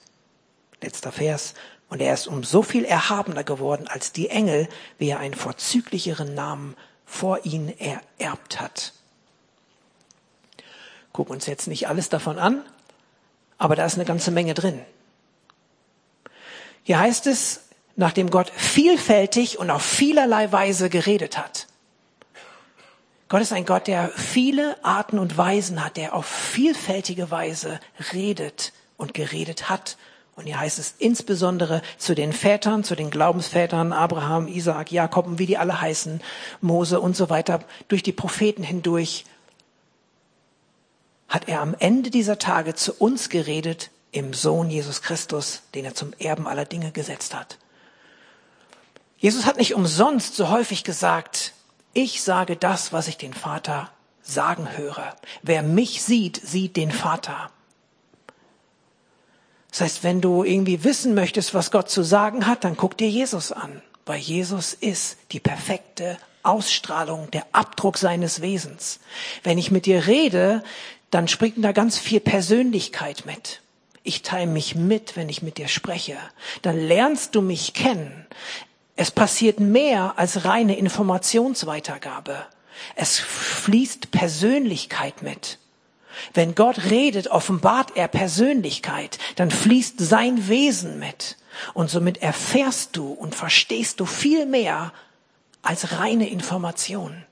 Letzter 0.82 1.12
Vers, 1.12 1.54
Und 1.90 2.02
er 2.02 2.14
ist 2.14 2.28
um 2.28 2.44
so 2.44 2.62
viel 2.62 2.86
erhabener 2.86 3.44
geworden 3.44 3.88
als 3.88 4.12
die 4.12 4.30
Engel, 4.30 4.70
wie 4.98 5.10
er 5.10 5.20
einen 5.20 5.34
vorzüglicheren 5.34 6.34
Namen 6.34 6.76
vor 7.10 7.44
ihnen 7.44 7.74
ererbt 7.80 8.62
hat. 8.62 8.94
Gucken 11.12 11.34
uns 11.34 11.48
jetzt 11.48 11.68
nicht 11.68 11.88
alles 11.88 12.10
davon 12.10 12.38
an, 12.38 12.63
aber 13.58 13.75
da 13.75 13.86
ist 13.86 13.96
eine 13.96 14.06
ganze 14.06 14.32
Menge 14.32 14.54
drin. 14.54 14.80
Hier 16.84 17.00
heißt 17.00 17.28
es, 17.28 17.62
nachdem 17.96 18.30
Gott 18.30 18.51
vielfältig 18.56 19.60
und 19.60 19.72
auf 19.72 19.82
vielerlei 19.82 20.51
Weise 20.51 20.89
geredet 20.89 21.38
hat. 21.38 21.68
Gott 23.28 23.42
ist 23.42 23.54
ein 23.54 23.66
Gott, 23.66 23.88
der 23.88 24.10
viele 24.10 24.84
Arten 24.84 25.20
und 25.20 25.38
Weisen 25.38 25.84
hat, 25.84 25.98
der 25.98 26.13
auf 26.13 26.25
vielfältige 26.25 27.32
Weise 27.32 27.80
redet 28.13 28.72
und 28.98 29.13
geredet 29.13 29.70
hat. 29.70 29.98
Und 30.39 30.46
hier 30.46 30.58
heißt 30.58 30.79
es 30.79 30.96
insbesondere 31.00 31.81
zu 31.98 32.15
den 32.15 32.31
Vätern, 32.31 32.86
zu 32.86 32.96
den 32.96 33.10
Glaubensvätern, 33.10 33.91
Abraham, 33.91 34.48
Isaak, 34.48 34.89
Jakob 34.89 35.27
und 35.27 35.38
wie 35.38 35.46
die 35.46 35.58
alle 35.58 35.81
heißen, 35.81 36.22
Mose 36.62 37.01
und 37.01 37.17
so 37.17 37.29
weiter, 37.29 37.60
durch 37.89 38.03
die 38.03 38.13
Propheten 38.13 38.63
hindurch, 38.63 39.25
hat 41.27 41.50
er 41.50 41.60
am 41.60 41.75
Ende 41.77 42.10
dieser 42.10 42.39
Tage 42.39 42.74
zu 42.74 42.93
uns 42.93 43.27
geredet 43.27 43.91
im 44.13 44.34
Sohn 44.34 44.69
Jesus 44.69 45.01
Christus, 45.01 45.63
den 45.75 45.84
er 45.84 45.93
zum 45.93 46.13
Erben 46.19 46.48
aller 46.48 46.63
Dinge 46.63 46.93
gesetzt 46.93 47.34
hat. 47.36 47.58
Jesus 49.17 49.46
hat 49.46 49.58
nicht 49.58 49.75
umsonst 49.75 50.38
so 50.38 50.48
häufig 50.48 50.86
gesagt, 50.86 51.51
ich 51.91 52.24
sage 52.24 52.55
das, 52.55 52.93
was 52.93 53.10
ich 53.10 53.17
den 53.17 53.34
Vater 53.34 53.91
sagen 54.22 54.77
höre. 54.77 55.17
Wer 55.41 55.63
mich 55.63 56.01
sieht, 56.01 56.38
sieht 56.41 56.77
den 56.77 56.91
Vater. 56.91 57.51
Das 59.72 59.82
heißt, 59.82 60.04
wenn 60.04 60.22
du 60.22 60.44
irgendwie 60.44 60.84
wissen 60.84 61.14
möchtest, 61.14 61.54
was 61.54 61.72
Gott 61.72 61.90
zu 61.90 62.04
sagen 62.04 62.48
hat, 62.48 62.64
dann 62.64 62.78
guck 62.78 62.98
dir 62.98 63.10
Jesus 63.10 63.52
an, 63.52 63.82
weil 64.06 64.20
Jesus 64.20 64.74
ist 64.74 65.18
die 65.32 65.40
perfekte 65.40 66.18
Ausstrahlung, 66.42 67.30
der 67.32 67.46
Abdruck 67.52 67.98
seines 67.98 68.42
Wesens. 68.42 69.00
Wenn 69.44 69.58
ich 69.58 69.72
mit 69.72 69.86
dir 69.86 70.08
rede, 70.08 70.64
dann 71.12 71.28
springt 71.28 71.64
da 71.64 71.72
ganz 71.72 71.98
viel 71.98 72.20
Persönlichkeit 72.20 73.26
mit. 73.26 73.62
Ich 74.04 74.24
teile 74.24 74.48
mich 74.48 74.76
mit, 74.76 75.16
wenn 75.16 75.30
ich 75.30 75.42
mit 75.42 75.58
dir 75.58 75.68
spreche. 75.68 76.18
Dann 76.62 76.80
lernst 76.80 77.36
du 77.36 77.42
mich 77.42 77.74
kennen. 77.74 78.26
Es 78.96 79.12
passiert 79.12 79.60
mehr 79.60 80.16
als 80.18 80.46
reine 80.46 80.78
Informationsweitergabe. 80.78 82.46
Es 82.96 83.20
fließt 83.20 84.12
Persönlichkeit 84.12 85.22
mit. 85.22 85.59
Wenn 86.34 86.56
Gott 86.56 86.86
redet, 86.90 87.28
offenbart 87.28 87.96
er 87.96 88.08
Persönlichkeit, 88.08 89.18
dann 89.36 89.52
fließt 89.52 90.00
sein 90.00 90.48
Wesen 90.48 91.00
mit. 91.00 91.38
Und 91.74 91.90
somit 91.90 92.22
erfährst 92.22 92.96
du 92.96 93.12
und 93.12 93.36
verstehst 93.36 94.00
du 94.00 94.06
viel 94.06 94.46
mehr 94.46 94.94
als 95.62 96.00
reine 96.00 96.30
Information. 96.30 97.24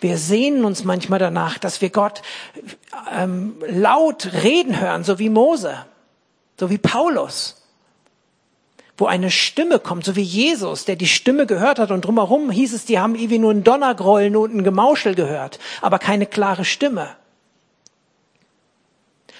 Wir 0.00 0.18
sehnen 0.18 0.64
uns 0.64 0.84
manchmal 0.84 1.18
danach, 1.18 1.58
dass 1.58 1.80
wir 1.80 1.90
Gott 1.90 2.22
ähm, 3.12 3.56
laut 3.66 4.32
reden 4.42 4.80
hören, 4.80 5.04
so 5.04 5.18
wie 5.18 5.30
Mose, 5.30 5.86
so 6.58 6.70
wie 6.70 6.78
Paulus 6.78 7.57
wo 8.98 9.06
eine 9.06 9.30
Stimme 9.30 9.78
kommt, 9.78 10.04
so 10.04 10.16
wie 10.16 10.22
Jesus, 10.22 10.84
der 10.84 10.96
die 10.96 11.06
Stimme 11.06 11.46
gehört 11.46 11.78
hat 11.78 11.92
und 11.92 12.04
drumherum 12.04 12.50
hieß 12.50 12.74
es, 12.74 12.84
die 12.84 12.98
haben 12.98 13.14
irgendwie 13.14 13.38
nur 13.38 13.52
ein 13.52 13.64
Donnergrollen 13.64 14.36
und 14.36 14.54
ein 14.54 14.64
Gemauschel 14.64 15.14
gehört, 15.14 15.60
aber 15.80 15.98
keine 16.00 16.26
klare 16.26 16.64
Stimme. 16.64 17.16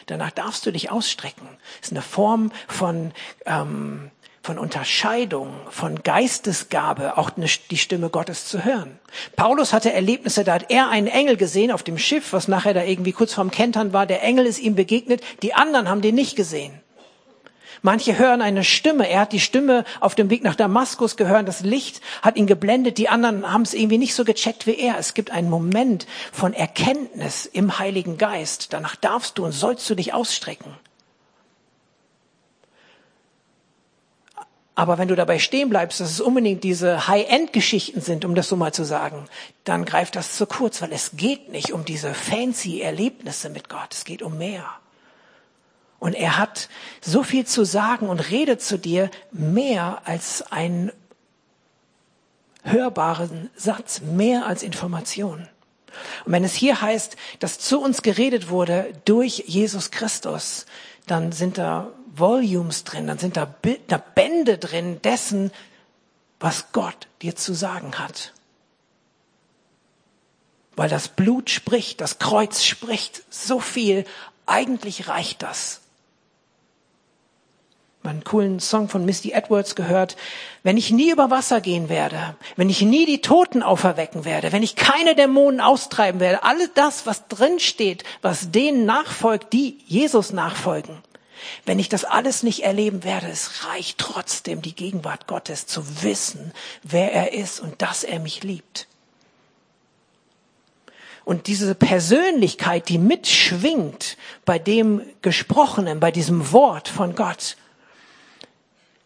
Danach 0.06 0.30
darfst 0.30 0.64
du 0.64 0.70
dich 0.70 0.90
ausstrecken. 0.90 1.46
Das 1.80 1.88
ist 1.88 1.92
eine 1.92 2.02
Form 2.02 2.50
von, 2.66 3.12
ähm, 3.44 4.10
von 4.42 4.58
Unterscheidung, 4.58 5.52
von 5.68 6.02
Geistesgabe, 6.02 7.18
auch 7.18 7.32
eine, 7.36 7.46
die 7.70 7.76
Stimme 7.76 8.08
Gottes 8.08 8.46
zu 8.46 8.64
hören. 8.64 8.98
Paulus 9.36 9.74
hatte 9.74 9.92
Erlebnisse, 9.92 10.44
da 10.44 10.54
hat 10.54 10.70
er 10.70 10.88
einen 10.88 11.08
Engel 11.08 11.36
gesehen 11.36 11.70
auf 11.70 11.82
dem 11.82 11.98
Schiff, 11.98 12.32
was 12.32 12.48
nachher 12.48 12.72
da 12.72 12.84
irgendwie 12.84 13.12
kurz 13.12 13.34
vorm 13.34 13.50
Kentern 13.50 13.92
war. 13.92 14.06
Der 14.06 14.22
Engel 14.22 14.46
ist 14.46 14.60
ihm 14.60 14.76
begegnet, 14.76 15.20
die 15.42 15.52
anderen 15.52 15.90
haben 15.90 16.00
den 16.00 16.14
nicht 16.14 16.36
gesehen. 16.36 16.80
Manche 17.82 18.18
hören 18.18 18.42
eine 18.42 18.64
Stimme. 18.64 19.08
Er 19.08 19.20
hat 19.20 19.32
die 19.32 19.40
Stimme 19.40 19.84
auf 20.00 20.14
dem 20.14 20.30
Weg 20.30 20.42
nach 20.42 20.54
Damaskus 20.54 21.16
gehört. 21.16 21.48
Das 21.48 21.60
Licht 21.60 22.00
hat 22.22 22.36
ihn 22.36 22.46
geblendet. 22.46 22.98
Die 22.98 23.08
anderen 23.08 23.50
haben 23.50 23.62
es 23.62 23.74
irgendwie 23.74 23.98
nicht 23.98 24.14
so 24.14 24.24
gecheckt 24.24 24.66
wie 24.66 24.78
er. 24.78 24.98
Es 24.98 25.14
gibt 25.14 25.30
einen 25.30 25.50
Moment 25.50 26.06
von 26.32 26.52
Erkenntnis 26.52 27.46
im 27.46 27.78
Heiligen 27.78 28.18
Geist. 28.18 28.72
Danach 28.72 28.96
darfst 28.96 29.38
du 29.38 29.44
und 29.44 29.52
sollst 29.52 29.88
du 29.88 29.94
dich 29.94 30.12
ausstrecken. 30.14 30.74
Aber 34.78 34.96
wenn 34.96 35.08
du 35.08 35.16
dabei 35.16 35.40
stehen 35.40 35.70
bleibst, 35.70 35.98
dass 35.98 36.08
es 36.08 36.20
unbedingt 36.20 36.62
diese 36.62 37.08
High-End-Geschichten 37.08 38.00
sind, 38.00 38.24
um 38.24 38.36
das 38.36 38.48
so 38.48 38.54
mal 38.54 38.72
zu 38.72 38.84
sagen, 38.84 39.24
dann 39.64 39.84
greift 39.84 40.14
das 40.14 40.36
zu 40.36 40.46
kurz, 40.46 40.80
weil 40.80 40.92
es 40.92 41.16
geht 41.16 41.50
nicht 41.50 41.72
um 41.72 41.84
diese 41.84 42.14
fancy 42.14 42.80
Erlebnisse 42.80 43.50
mit 43.50 43.68
Gott. 43.68 43.88
Es 43.92 44.04
geht 44.04 44.22
um 44.22 44.38
mehr. 44.38 44.64
Und 45.98 46.14
er 46.14 46.38
hat 46.38 46.68
so 47.00 47.22
viel 47.22 47.44
zu 47.46 47.64
sagen 47.64 48.08
und 48.08 48.30
redet 48.30 48.62
zu 48.62 48.78
dir 48.78 49.10
mehr 49.32 50.02
als 50.04 50.42
einen 50.52 50.92
hörbaren 52.62 53.50
Satz, 53.56 54.00
mehr 54.00 54.46
als 54.46 54.62
Information. 54.62 55.48
Und 56.24 56.32
wenn 56.32 56.44
es 56.44 56.54
hier 56.54 56.80
heißt, 56.80 57.16
dass 57.40 57.58
zu 57.58 57.80
uns 57.80 58.02
geredet 58.02 58.48
wurde 58.48 58.92
durch 59.04 59.44
Jesus 59.46 59.90
Christus, 59.90 60.66
dann 61.06 61.32
sind 61.32 61.58
da 61.58 61.88
Volumes 62.14 62.84
drin, 62.84 63.06
dann 63.06 63.18
sind 63.18 63.36
da 63.36 63.46
Bände 64.14 64.58
drin 64.58 65.00
dessen, 65.02 65.50
was 66.38 66.72
Gott 66.72 67.08
dir 67.22 67.34
zu 67.34 67.54
sagen 67.54 67.98
hat. 67.98 68.32
Weil 70.76 70.88
das 70.88 71.08
Blut 71.08 71.50
spricht, 71.50 72.00
das 72.00 72.20
Kreuz 72.20 72.62
spricht 72.62 73.24
so 73.30 73.58
viel, 73.58 74.04
eigentlich 74.46 75.08
reicht 75.08 75.42
das 75.42 75.80
einen 78.08 78.24
coolen 78.24 78.60
Song 78.60 78.88
von 78.88 79.04
Misty 79.04 79.32
Edwards 79.32 79.74
gehört. 79.74 80.16
Wenn 80.62 80.76
ich 80.76 80.90
nie 80.90 81.10
über 81.10 81.30
Wasser 81.30 81.60
gehen 81.60 81.88
werde, 81.88 82.36
wenn 82.56 82.70
ich 82.70 82.82
nie 82.82 83.06
die 83.06 83.20
Toten 83.20 83.62
auferwecken 83.62 84.24
werde, 84.24 84.52
wenn 84.52 84.62
ich 84.62 84.76
keine 84.76 85.14
Dämonen 85.14 85.60
austreiben 85.60 86.20
werde, 86.20 86.42
alles 86.42 86.70
das, 86.74 87.06
was 87.06 87.28
drin 87.28 87.60
steht, 87.60 88.04
was 88.22 88.50
denen 88.50 88.84
nachfolgt, 88.84 89.52
die 89.52 89.78
Jesus 89.86 90.32
nachfolgen, 90.32 90.98
wenn 91.64 91.78
ich 91.78 91.88
das 91.88 92.04
alles 92.04 92.42
nicht 92.42 92.64
erleben 92.64 93.04
werde, 93.04 93.28
es 93.28 93.66
reicht 93.66 93.98
trotzdem 93.98 94.62
die 94.62 94.74
Gegenwart 94.74 95.26
Gottes 95.26 95.66
zu 95.66 96.02
wissen, 96.02 96.52
wer 96.82 97.12
er 97.12 97.32
ist 97.32 97.60
und 97.60 97.80
dass 97.82 98.04
er 98.04 98.18
mich 98.18 98.42
liebt. 98.42 98.88
Und 101.28 101.46
diese 101.46 101.74
Persönlichkeit, 101.74 102.88
die 102.88 102.96
mitschwingt 102.96 104.16
bei 104.46 104.58
dem 104.58 105.02
Gesprochenen, 105.20 106.00
bei 106.00 106.10
diesem 106.10 106.52
Wort 106.52 106.88
von 106.88 107.14
Gott, 107.14 107.58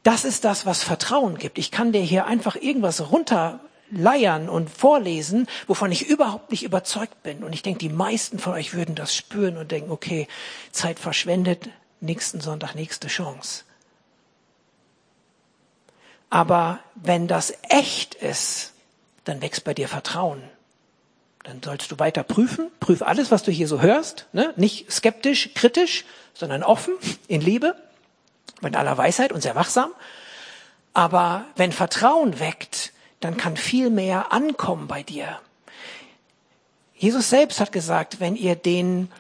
das 0.02 0.24
ist 0.24 0.44
das, 0.44 0.66
was 0.66 0.82
Vertrauen 0.82 1.38
gibt. 1.38 1.58
Ich 1.58 1.70
kann 1.70 1.92
dir 1.92 2.00
hier 2.00 2.26
einfach 2.26 2.56
irgendwas 2.56 3.12
runterleiern 3.12 4.48
und 4.48 4.68
vorlesen, 4.68 5.46
wovon 5.66 5.92
ich 5.92 6.06
überhaupt 6.08 6.50
nicht 6.50 6.64
überzeugt 6.64 7.22
bin. 7.22 7.44
Und 7.44 7.52
ich 7.52 7.62
denke, 7.62 7.78
die 7.78 7.88
meisten 7.88 8.38
von 8.38 8.54
euch 8.54 8.74
würden 8.74 8.94
das 8.94 9.14
spüren 9.14 9.56
und 9.56 9.70
denken, 9.70 9.90
okay, 9.90 10.26
Zeit 10.72 10.98
verschwendet, 10.98 11.68
nächsten 12.00 12.40
Sonntag 12.40 12.74
nächste 12.74 13.08
Chance. 13.08 13.64
Aber 16.30 16.80
wenn 16.94 17.28
das 17.28 17.54
echt 17.68 18.14
ist, 18.14 18.72
dann 19.24 19.40
wächst 19.40 19.64
bei 19.64 19.74
dir 19.74 19.86
Vertrauen. 19.86 20.42
Dann 21.44 21.62
sollst 21.62 21.92
du 21.92 21.98
weiter 21.98 22.22
prüfen. 22.22 22.70
Prüf 22.80 23.02
alles, 23.02 23.30
was 23.30 23.42
du 23.42 23.52
hier 23.52 23.68
so 23.68 23.80
hörst. 23.80 24.26
Ne? 24.32 24.52
Nicht 24.56 24.90
skeptisch, 24.90 25.50
kritisch, 25.54 26.04
sondern 26.34 26.62
offen, 26.62 26.94
in 27.28 27.40
Liebe 27.40 27.76
mit 28.60 28.76
aller 28.76 28.96
Weisheit 28.98 29.32
und 29.32 29.40
sehr 29.40 29.54
wachsam. 29.54 29.90
Aber 30.94 31.46
wenn 31.56 31.72
Vertrauen 31.72 32.38
weckt, 32.38 32.92
dann 33.20 33.36
kann 33.36 33.56
viel 33.56 33.90
mehr 33.90 34.32
ankommen 34.32 34.88
bei 34.88 35.02
dir. 35.02 35.40
Jesus 36.94 37.30
selbst 37.30 37.60
hat 37.60 37.72
gesagt, 37.72 38.20
wenn 38.20 38.36
ihr 38.36 38.54
den 38.54 39.10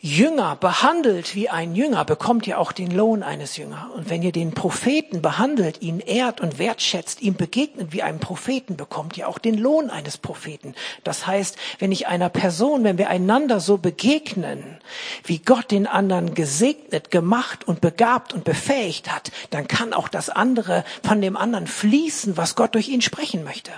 Jünger 0.00 0.54
behandelt 0.54 1.34
wie 1.34 1.48
ein 1.48 1.74
Jünger, 1.74 2.04
bekommt 2.04 2.46
ihr 2.46 2.60
auch 2.60 2.70
den 2.70 2.92
Lohn 2.92 3.24
eines 3.24 3.56
Jünger. 3.56 3.90
Und 3.96 4.08
wenn 4.08 4.22
ihr 4.22 4.30
den 4.30 4.52
Propheten 4.52 5.22
behandelt, 5.22 5.82
ihn 5.82 5.98
ehrt 5.98 6.40
und 6.40 6.60
wertschätzt, 6.60 7.20
ihm 7.20 7.34
begegnet 7.34 7.92
wie 7.92 8.04
einem 8.04 8.20
Propheten, 8.20 8.76
bekommt 8.76 9.18
ihr 9.18 9.28
auch 9.28 9.38
den 9.38 9.58
Lohn 9.58 9.90
eines 9.90 10.16
Propheten. 10.16 10.76
Das 11.02 11.26
heißt, 11.26 11.56
wenn 11.80 11.90
ich 11.90 12.06
einer 12.06 12.28
Person, 12.28 12.84
wenn 12.84 12.96
wir 12.96 13.10
einander 13.10 13.58
so 13.58 13.76
begegnen, 13.76 14.78
wie 15.24 15.38
Gott 15.38 15.72
den 15.72 15.88
anderen 15.88 16.34
gesegnet, 16.34 17.10
gemacht 17.10 17.66
und 17.66 17.80
begabt 17.80 18.32
und 18.32 18.44
befähigt 18.44 19.12
hat, 19.12 19.32
dann 19.50 19.66
kann 19.66 19.92
auch 19.92 20.06
das 20.06 20.30
andere 20.30 20.84
von 21.02 21.20
dem 21.20 21.36
anderen 21.36 21.66
fließen, 21.66 22.36
was 22.36 22.54
Gott 22.54 22.76
durch 22.76 22.88
ihn 22.88 23.02
sprechen 23.02 23.42
möchte. 23.42 23.72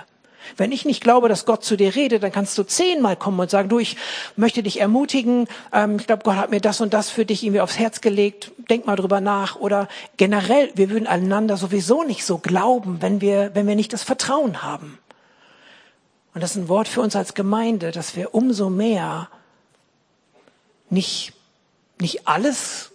Wenn 0.57 0.71
ich 0.71 0.85
nicht 0.85 1.01
glaube, 1.01 1.29
dass 1.29 1.45
Gott 1.45 1.63
zu 1.63 1.75
dir 1.77 1.95
redet, 1.95 2.23
dann 2.23 2.31
kannst 2.31 2.57
du 2.57 2.63
zehnmal 2.63 3.15
kommen 3.15 3.39
und 3.39 3.49
sagen, 3.49 3.69
du, 3.69 3.79
ich 3.79 3.97
möchte 4.35 4.63
dich 4.63 4.79
ermutigen, 4.79 5.47
ähm, 5.73 5.97
ich 5.99 6.07
glaube, 6.07 6.23
Gott 6.23 6.35
hat 6.35 6.51
mir 6.51 6.61
das 6.61 6.81
und 6.81 6.93
das 6.93 7.09
für 7.09 7.25
dich 7.25 7.43
irgendwie 7.43 7.61
aufs 7.61 7.79
Herz 7.79 8.01
gelegt, 8.01 8.51
denk 8.69 8.85
mal 8.85 8.95
drüber 8.95 9.21
nach. 9.21 9.55
Oder 9.57 9.87
generell, 10.17 10.71
wir 10.75 10.89
würden 10.89 11.07
einander 11.07 11.57
sowieso 11.57 12.03
nicht 12.03 12.25
so 12.25 12.37
glauben, 12.37 13.01
wenn 13.01 13.21
wir, 13.21 13.51
wenn 13.53 13.67
wir 13.67 13.75
nicht 13.75 13.93
das 13.93 14.03
Vertrauen 14.03 14.61
haben. 14.61 14.99
Und 16.33 16.41
das 16.41 16.51
ist 16.51 16.57
ein 16.57 16.69
Wort 16.69 16.87
für 16.87 17.01
uns 17.01 17.15
als 17.15 17.33
Gemeinde, 17.33 17.91
dass 17.91 18.15
wir 18.15 18.33
umso 18.33 18.69
mehr 18.69 19.29
nicht, 20.89 21.33
nicht 21.99 22.27
alles 22.27 22.90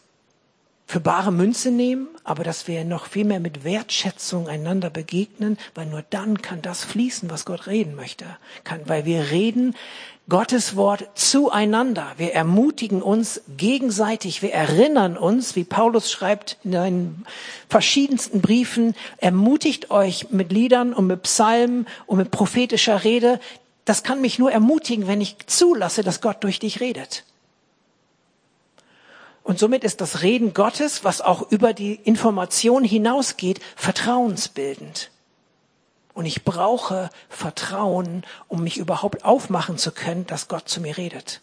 für 0.86 1.00
bare 1.00 1.32
Münze 1.32 1.72
nehmen, 1.72 2.06
aber 2.22 2.44
dass 2.44 2.68
wir 2.68 2.84
noch 2.84 3.06
viel 3.06 3.24
mehr 3.24 3.40
mit 3.40 3.64
Wertschätzung 3.64 4.46
einander 4.46 4.88
begegnen, 4.88 5.58
weil 5.74 5.86
nur 5.86 6.02
dann 6.10 6.40
kann 6.40 6.62
das 6.62 6.84
fließen, 6.84 7.28
was 7.28 7.44
Gott 7.44 7.66
reden 7.66 7.96
möchte. 7.96 8.24
Kann, 8.62 8.80
weil 8.86 9.04
wir 9.04 9.30
reden 9.32 9.74
Gottes 10.28 10.74
Wort 10.76 11.08
zueinander. 11.14 12.12
Wir 12.16 12.34
ermutigen 12.34 13.02
uns 13.02 13.42
gegenseitig. 13.56 14.42
Wir 14.42 14.52
erinnern 14.52 15.16
uns, 15.16 15.56
wie 15.56 15.64
Paulus 15.64 16.10
schreibt 16.10 16.56
in 16.62 16.72
seinen 16.72 17.26
verschiedensten 17.68 18.40
Briefen, 18.40 18.94
ermutigt 19.18 19.90
euch 19.90 20.30
mit 20.30 20.52
Liedern 20.52 20.92
und 20.92 21.08
mit 21.08 21.22
Psalmen 21.22 21.86
und 22.06 22.18
mit 22.18 22.30
prophetischer 22.30 23.02
Rede. 23.02 23.40
Das 23.84 24.04
kann 24.04 24.20
mich 24.20 24.38
nur 24.38 24.50
ermutigen, 24.52 25.08
wenn 25.08 25.20
ich 25.20 25.36
zulasse, 25.46 26.02
dass 26.02 26.20
Gott 26.20 26.42
durch 26.42 26.58
dich 26.58 26.80
redet. 26.80 27.24
Und 29.46 29.60
somit 29.60 29.84
ist 29.84 30.00
das 30.00 30.22
Reden 30.22 30.54
Gottes, 30.54 31.04
was 31.04 31.20
auch 31.20 31.52
über 31.52 31.72
die 31.72 31.94
Information 31.94 32.82
hinausgeht, 32.82 33.60
vertrauensbildend. 33.76 35.12
Und 36.14 36.26
ich 36.26 36.42
brauche 36.42 37.10
Vertrauen, 37.28 38.24
um 38.48 38.64
mich 38.64 38.76
überhaupt 38.76 39.24
aufmachen 39.24 39.78
zu 39.78 39.92
können, 39.92 40.26
dass 40.26 40.48
Gott 40.48 40.68
zu 40.68 40.80
mir 40.80 40.96
redet. 40.96 41.42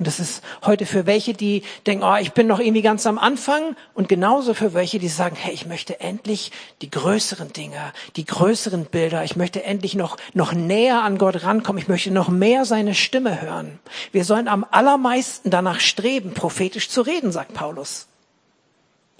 Und 0.00 0.06
das 0.06 0.18
ist 0.18 0.42
heute 0.64 0.86
für 0.86 1.04
welche, 1.04 1.34
die 1.34 1.62
denken, 1.86 2.04
oh, 2.04 2.16
ich 2.16 2.32
bin 2.32 2.46
noch 2.46 2.58
irgendwie 2.58 2.80
ganz 2.80 3.06
am 3.06 3.18
Anfang. 3.18 3.76
Und 3.92 4.08
genauso 4.08 4.54
für 4.54 4.72
welche, 4.72 4.98
die 4.98 5.08
sagen, 5.08 5.36
hey, 5.38 5.52
ich 5.52 5.66
möchte 5.66 6.00
endlich 6.00 6.52
die 6.80 6.90
größeren 6.90 7.52
Dinge, 7.52 7.92
die 8.16 8.24
größeren 8.24 8.86
Bilder. 8.86 9.24
Ich 9.24 9.36
möchte 9.36 9.62
endlich 9.62 9.96
noch, 9.96 10.16
noch 10.32 10.54
näher 10.54 11.02
an 11.02 11.18
Gott 11.18 11.44
rankommen. 11.44 11.82
Ich 11.82 11.88
möchte 11.88 12.10
noch 12.12 12.30
mehr 12.30 12.64
seine 12.64 12.94
Stimme 12.94 13.42
hören. 13.42 13.78
Wir 14.10 14.24
sollen 14.24 14.48
am 14.48 14.64
allermeisten 14.70 15.50
danach 15.50 15.80
streben, 15.80 16.32
prophetisch 16.32 16.88
zu 16.88 17.02
reden, 17.02 17.30
sagt 17.30 17.52
Paulus. 17.52 18.09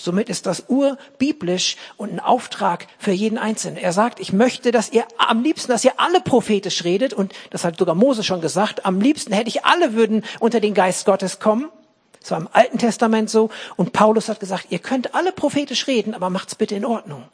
Somit 0.02 0.30
ist 0.30 0.46
das 0.46 0.64
urbiblisch 0.68 1.76
und 1.98 2.10
ein 2.10 2.20
Auftrag 2.20 2.86
für 2.98 3.10
jeden 3.12 3.36
Einzelnen. 3.36 3.76
Er 3.76 3.92
sagt, 3.92 4.18
ich 4.18 4.32
möchte, 4.32 4.70
dass 4.70 4.90
ihr 4.90 5.04
am 5.18 5.42
liebsten, 5.42 5.70
dass 5.70 5.84
ihr 5.84 6.00
alle 6.00 6.22
prophetisch 6.22 6.84
redet 6.84 7.12
und 7.12 7.34
das 7.50 7.64
hat 7.64 7.78
sogar 7.78 7.94
Mose 7.94 8.24
schon 8.24 8.40
gesagt, 8.40 8.86
am 8.86 9.00
liebsten 9.00 9.32
hätte 9.32 9.48
ich 9.48 9.64
alle 9.66 9.92
würden 9.92 10.24
unter 10.38 10.60
den 10.60 10.72
Geist 10.72 11.04
Gottes 11.04 11.38
kommen. 11.38 11.68
Das 12.20 12.30
war 12.30 12.38
im 12.38 12.48
Alten 12.52 12.78
Testament 12.78 13.28
so 13.28 13.50
und 13.76 13.92
Paulus 13.92 14.30
hat 14.30 14.40
gesagt, 14.40 14.66
ihr 14.70 14.78
könnt 14.78 15.14
alle 15.14 15.32
prophetisch 15.32 15.86
reden, 15.86 16.14
aber 16.14 16.30
macht's 16.30 16.54
bitte 16.54 16.74
in 16.74 16.86
Ordnung. 16.86 17.28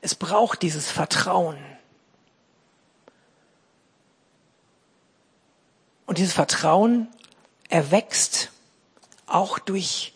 Es 0.00 0.14
braucht 0.16 0.62
dieses 0.62 0.90
Vertrauen. 0.90 1.56
Und 6.08 6.16
dieses 6.16 6.32
Vertrauen 6.32 7.06
erwächst 7.68 8.50
auch 9.26 9.58
durch 9.58 10.14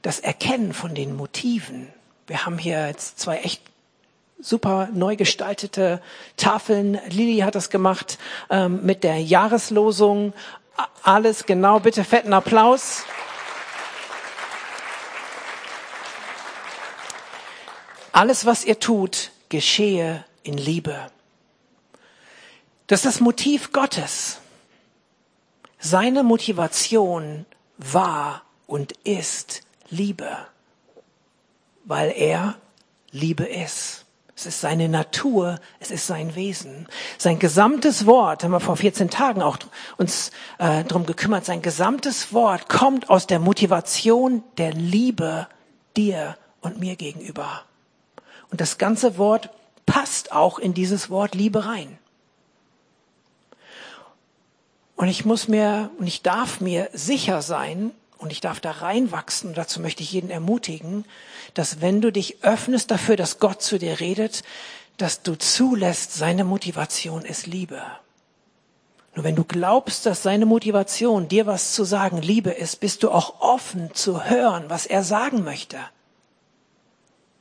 das 0.00 0.20
Erkennen 0.20 0.72
von 0.72 0.94
den 0.94 1.16
Motiven. 1.16 1.92
Wir 2.28 2.46
haben 2.46 2.58
hier 2.58 2.86
jetzt 2.86 3.18
zwei 3.18 3.38
echt 3.38 3.60
super 4.38 4.88
neu 4.92 5.16
gestaltete 5.16 6.00
Tafeln. 6.36 7.00
Lili 7.08 7.40
hat 7.40 7.56
das 7.56 7.70
gemacht 7.70 8.18
ähm, 8.50 8.86
mit 8.86 9.02
der 9.02 9.20
Jahreslosung. 9.20 10.32
Alles 11.02 11.44
genau, 11.44 11.80
bitte 11.80 12.04
fetten 12.04 12.32
Applaus. 12.32 13.02
Alles, 18.12 18.46
was 18.46 18.64
ihr 18.64 18.78
tut, 18.78 19.32
geschehe 19.48 20.24
in 20.44 20.56
Liebe. 20.56 21.10
Das 22.86 23.00
ist 23.00 23.06
das 23.06 23.20
Motiv 23.20 23.72
Gottes. 23.72 24.38
Seine 25.84 26.22
Motivation 26.22 27.44
war 27.76 28.42
und 28.68 28.92
ist 29.02 29.62
Liebe, 29.90 30.28
weil 31.84 32.14
er 32.16 32.54
Liebe 33.10 33.42
ist. 33.42 34.04
Es 34.36 34.46
ist 34.46 34.60
seine 34.60 34.88
Natur, 34.88 35.58
es 35.80 35.90
ist 35.90 36.06
sein 36.06 36.36
Wesen. 36.36 36.86
Sein 37.18 37.40
gesamtes 37.40 38.06
Wort, 38.06 38.44
haben 38.44 38.52
wir 38.52 38.60
vor 38.60 38.76
14 38.76 39.10
Tagen 39.10 39.42
auch 39.42 39.58
uns 39.96 40.30
äh, 40.58 40.84
drum 40.84 41.04
gekümmert, 41.04 41.44
sein 41.44 41.62
gesamtes 41.62 42.32
Wort 42.32 42.68
kommt 42.68 43.10
aus 43.10 43.26
der 43.26 43.40
Motivation 43.40 44.44
der 44.58 44.72
Liebe 44.72 45.48
dir 45.96 46.36
und 46.60 46.78
mir 46.78 46.94
gegenüber. 46.94 47.62
Und 48.52 48.60
das 48.60 48.78
ganze 48.78 49.18
Wort 49.18 49.50
passt 49.84 50.30
auch 50.30 50.60
in 50.60 50.74
dieses 50.74 51.10
Wort 51.10 51.34
Liebe 51.34 51.66
rein. 51.66 51.98
Und 55.02 55.08
ich 55.08 55.24
muss 55.24 55.48
mir 55.48 55.90
und 55.98 56.06
ich 56.06 56.22
darf 56.22 56.60
mir 56.60 56.88
sicher 56.92 57.42
sein 57.42 57.90
und 58.18 58.30
ich 58.30 58.40
darf 58.40 58.60
da 58.60 58.70
reinwachsen 58.70 59.48
und 59.48 59.58
dazu 59.58 59.80
möchte 59.80 60.04
ich 60.04 60.12
jeden 60.12 60.30
ermutigen, 60.30 61.04
dass 61.54 61.80
wenn 61.80 62.00
du 62.00 62.12
dich 62.12 62.44
öffnest 62.44 62.88
dafür, 62.92 63.16
dass 63.16 63.40
Gott 63.40 63.62
zu 63.62 63.80
dir 63.80 63.98
redet, 63.98 64.44
dass 64.98 65.24
du 65.24 65.34
zulässt, 65.34 66.14
seine 66.14 66.44
Motivation 66.44 67.24
ist 67.24 67.48
Liebe. 67.48 67.82
Nur 69.16 69.24
wenn 69.24 69.34
du 69.34 69.42
glaubst, 69.42 70.06
dass 70.06 70.22
seine 70.22 70.46
Motivation, 70.46 71.26
dir 71.26 71.46
was 71.46 71.74
zu 71.74 71.82
sagen, 71.82 72.22
Liebe 72.22 72.50
ist, 72.50 72.78
bist 72.78 73.02
du 73.02 73.10
auch 73.10 73.40
offen 73.40 73.92
zu 73.94 74.26
hören, 74.26 74.66
was 74.68 74.86
er 74.86 75.02
sagen 75.02 75.42
möchte. 75.42 75.78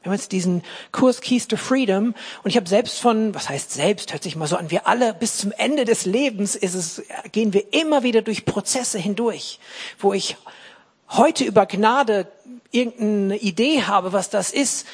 Wir 0.02 0.10
haben 0.10 0.18
jetzt 0.18 0.32
diesen 0.32 0.64
Kurs 0.92 1.22
Keys 1.22 1.48
to 1.48 1.58
Freedom 1.58 2.16
und 2.44 2.50
ich 2.50 2.58
habe 2.58 2.68
selbst 2.68 3.00
von, 3.00 3.36
was 3.36 3.50
heißt 3.50 3.72
selbst, 3.72 4.14
hört 4.14 4.24
sich 4.24 4.36
mal 4.36 4.48
so 4.48 4.56
an, 4.56 4.72
wir 4.72 4.88
alle 4.88 5.14
bis 5.14 5.38
zum 5.38 5.52
Ende 5.52 5.86
des 5.86 6.06
Lebens 6.06 6.56
ist 6.56 6.74
es, 6.74 7.04
gehen 7.32 7.54
wir 7.54 7.72
immer 7.72 8.02
wieder 8.02 8.24
durch 8.24 8.46
Prozesse 8.46 8.98
hindurch, 8.98 9.60
wo 10.00 10.12
ich 10.12 10.38
heute 11.10 11.44
über 11.44 11.68
Gnade 11.68 12.28
irgendeine 12.72 13.38
Idee 13.38 13.84
habe, 13.84 14.12
was 14.12 14.32
das 14.32 14.52
ist. 14.52 14.88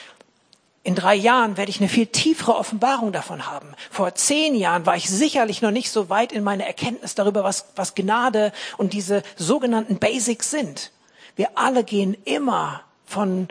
In 0.83 0.95
drei 0.95 1.15
Jahren 1.15 1.55
werde 1.55 1.69
ich 1.69 1.79
eine 1.79 1.89
viel 1.89 2.07
tiefere 2.07 2.55
Offenbarung 2.55 3.13
davon 3.13 3.45
haben. 3.45 3.75
Vor 3.89 4.13
zehn 4.15 4.55
Jahren 4.55 4.85
war 4.85 4.97
ich 4.97 5.09
sicherlich 5.09 5.61
noch 5.61 5.71
nicht 5.71 5.89
so 5.89 6.09
weit 6.09 6.33
in 6.33 6.43
meiner 6.43 6.65
Erkenntnis 6.65 7.15
darüber, 7.15 7.45
was, 7.45 7.67
was 7.77 7.95
Gnade 7.95 8.51
und 8.77 8.91
diese 8.91 9.23
sogenannten 9.37 9.99
Basics 9.99 10.51
sind. 10.51 10.91
Wir 11.37 11.51
alle 11.55 11.85
gehen 11.85 12.17
immer 12.25 12.81
von 13.05 13.47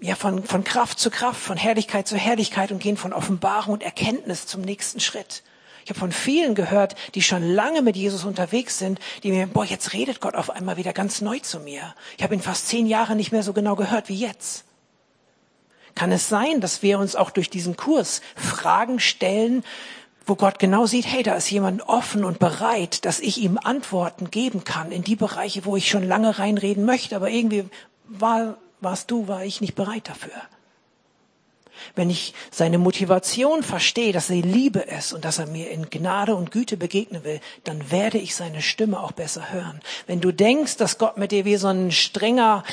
ja, 0.00 0.14
von, 0.14 0.44
von 0.44 0.64
Kraft 0.64 0.98
zu 0.98 1.10
Kraft, 1.10 1.40
von 1.40 1.56
Herrlichkeit 1.56 2.08
zu 2.08 2.16
Herrlichkeit 2.16 2.72
und 2.72 2.82
gehen 2.82 2.96
von 2.96 3.12
Offenbarung 3.12 3.74
und 3.74 3.82
Erkenntnis 3.82 4.46
zum 4.46 4.62
nächsten 4.62 5.00
Schritt. 5.00 5.42
Ich 5.84 5.90
habe 5.90 6.00
von 6.00 6.12
vielen 6.12 6.54
gehört, 6.54 6.94
die 7.14 7.22
schon 7.22 7.42
lange 7.42 7.82
mit 7.82 7.96
Jesus 7.96 8.24
unterwegs 8.24 8.78
sind, 8.78 8.98
die 9.22 9.30
mir, 9.30 9.46
boah, 9.46 9.64
jetzt 9.64 9.92
redet 9.92 10.20
Gott 10.20 10.34
auf 10.34 10.50
einmal 10.50 10.76
wieder 10.76 10.92
ganz 10.92 11.20
neu 11.20 11.38
zu 11.38 11.60
mir. 11.60 11.94
Ich 12.16 12.22
habe 12.22 12.34
ihn 12.34 12.42
fast 12.42 12.68
zehn 12.68 12.86
Jahre 12.86 13.16
nicht 13.16 13.32
mehr 13.32 13.42
so 13.42 13.52
genau 13.52 13.76
gehört 13.76 14.08
wie 14.08 14.16
jetzt. 14.16 14.64
Kann 15.94 16.12
es 16.12 16.28
sein, 16.28 16.60
dass 16.60 16.82
wir 16.82 16.98
uns 16.98 17.16
auch 17.16 17.30
durch 17.30 17.50
diesen 17.50 17.76
Kurs 17.76 18.20
Fragen 18.36 19.00
stellen, 19.00 19.64
wo 20.26 20.36
Gott 20.36 20.58
genau 20.58 20.86
sieht, 20.86 21.06
hey, 21.06 21.22
da 21.22 21.34
ist 21.34 21.50
jemand 21.50 21.82
offen 21.88 22.24
und 22.24 22.38
bereit, 22.38 23.04
dass 23.04 23.18
ich 23.18 23.38
ihm 23.38 23.58
Antworten 23.58 24.30
geben 24.30 24.64
kann 24.64 24.92
in 24.92 25.02
die 25.02 25.16
Bereiche, 25.16 25.64
wo 25.64 25.76
ich 25.76 25.88
schon 25.88 26.06
lange 26.06 26.38
reinreden 26.38 26.84
möchte, 26.84 27.16
aber 27.16 27.30
irgendwie 27.30 27.64
war 28.06 28.56
warst 28.80 29.10
du, 29.10 29.28
war 29.28 29.44
ich 29.44 29.60
nicht 29.60 29.74
bereit 29.74 30.08
dafür. 30.08 30.32
Wenn 31.94 32.10
ich 32.10 32.34
seine 32.50 32.78
Motivation 32.78 33.62
verstehe, 33.62 34.12
dass 34.12 34.30
er 34.30 34.42
Liebe 34.42 34.80
ist 34.80 35.12
und 35.12 35.24
dass 35.24 35.38
er 35.38 35.46
mir 35.46 35.70
in 35.70 35.90
Gnade 35.90 36.34
und 36.34 36.50
Güte 36.50 36.76
begegnen 36.76 37.24
will, 37.24 37.40
dann 37.64 37.90
werde 37.90 38.18
ich 38.18 38.34
seine 38.34 38.62
Stimme 38.62 39.00
auch 39.00 39.12
besser 39.12 39.52
hören. 39.52 39.80
Wenn 40.06 40.20
du 40.20 40.32
denkst, 40.32 40.76
dass 40.76 40.98
Gott 40.98 41.16
mit 41.16 41.32
dir 41.32 41.44
wie 41.44 41.56
so 41.56 41.68
ein 41.68 41.90
strenger 41.90 42.64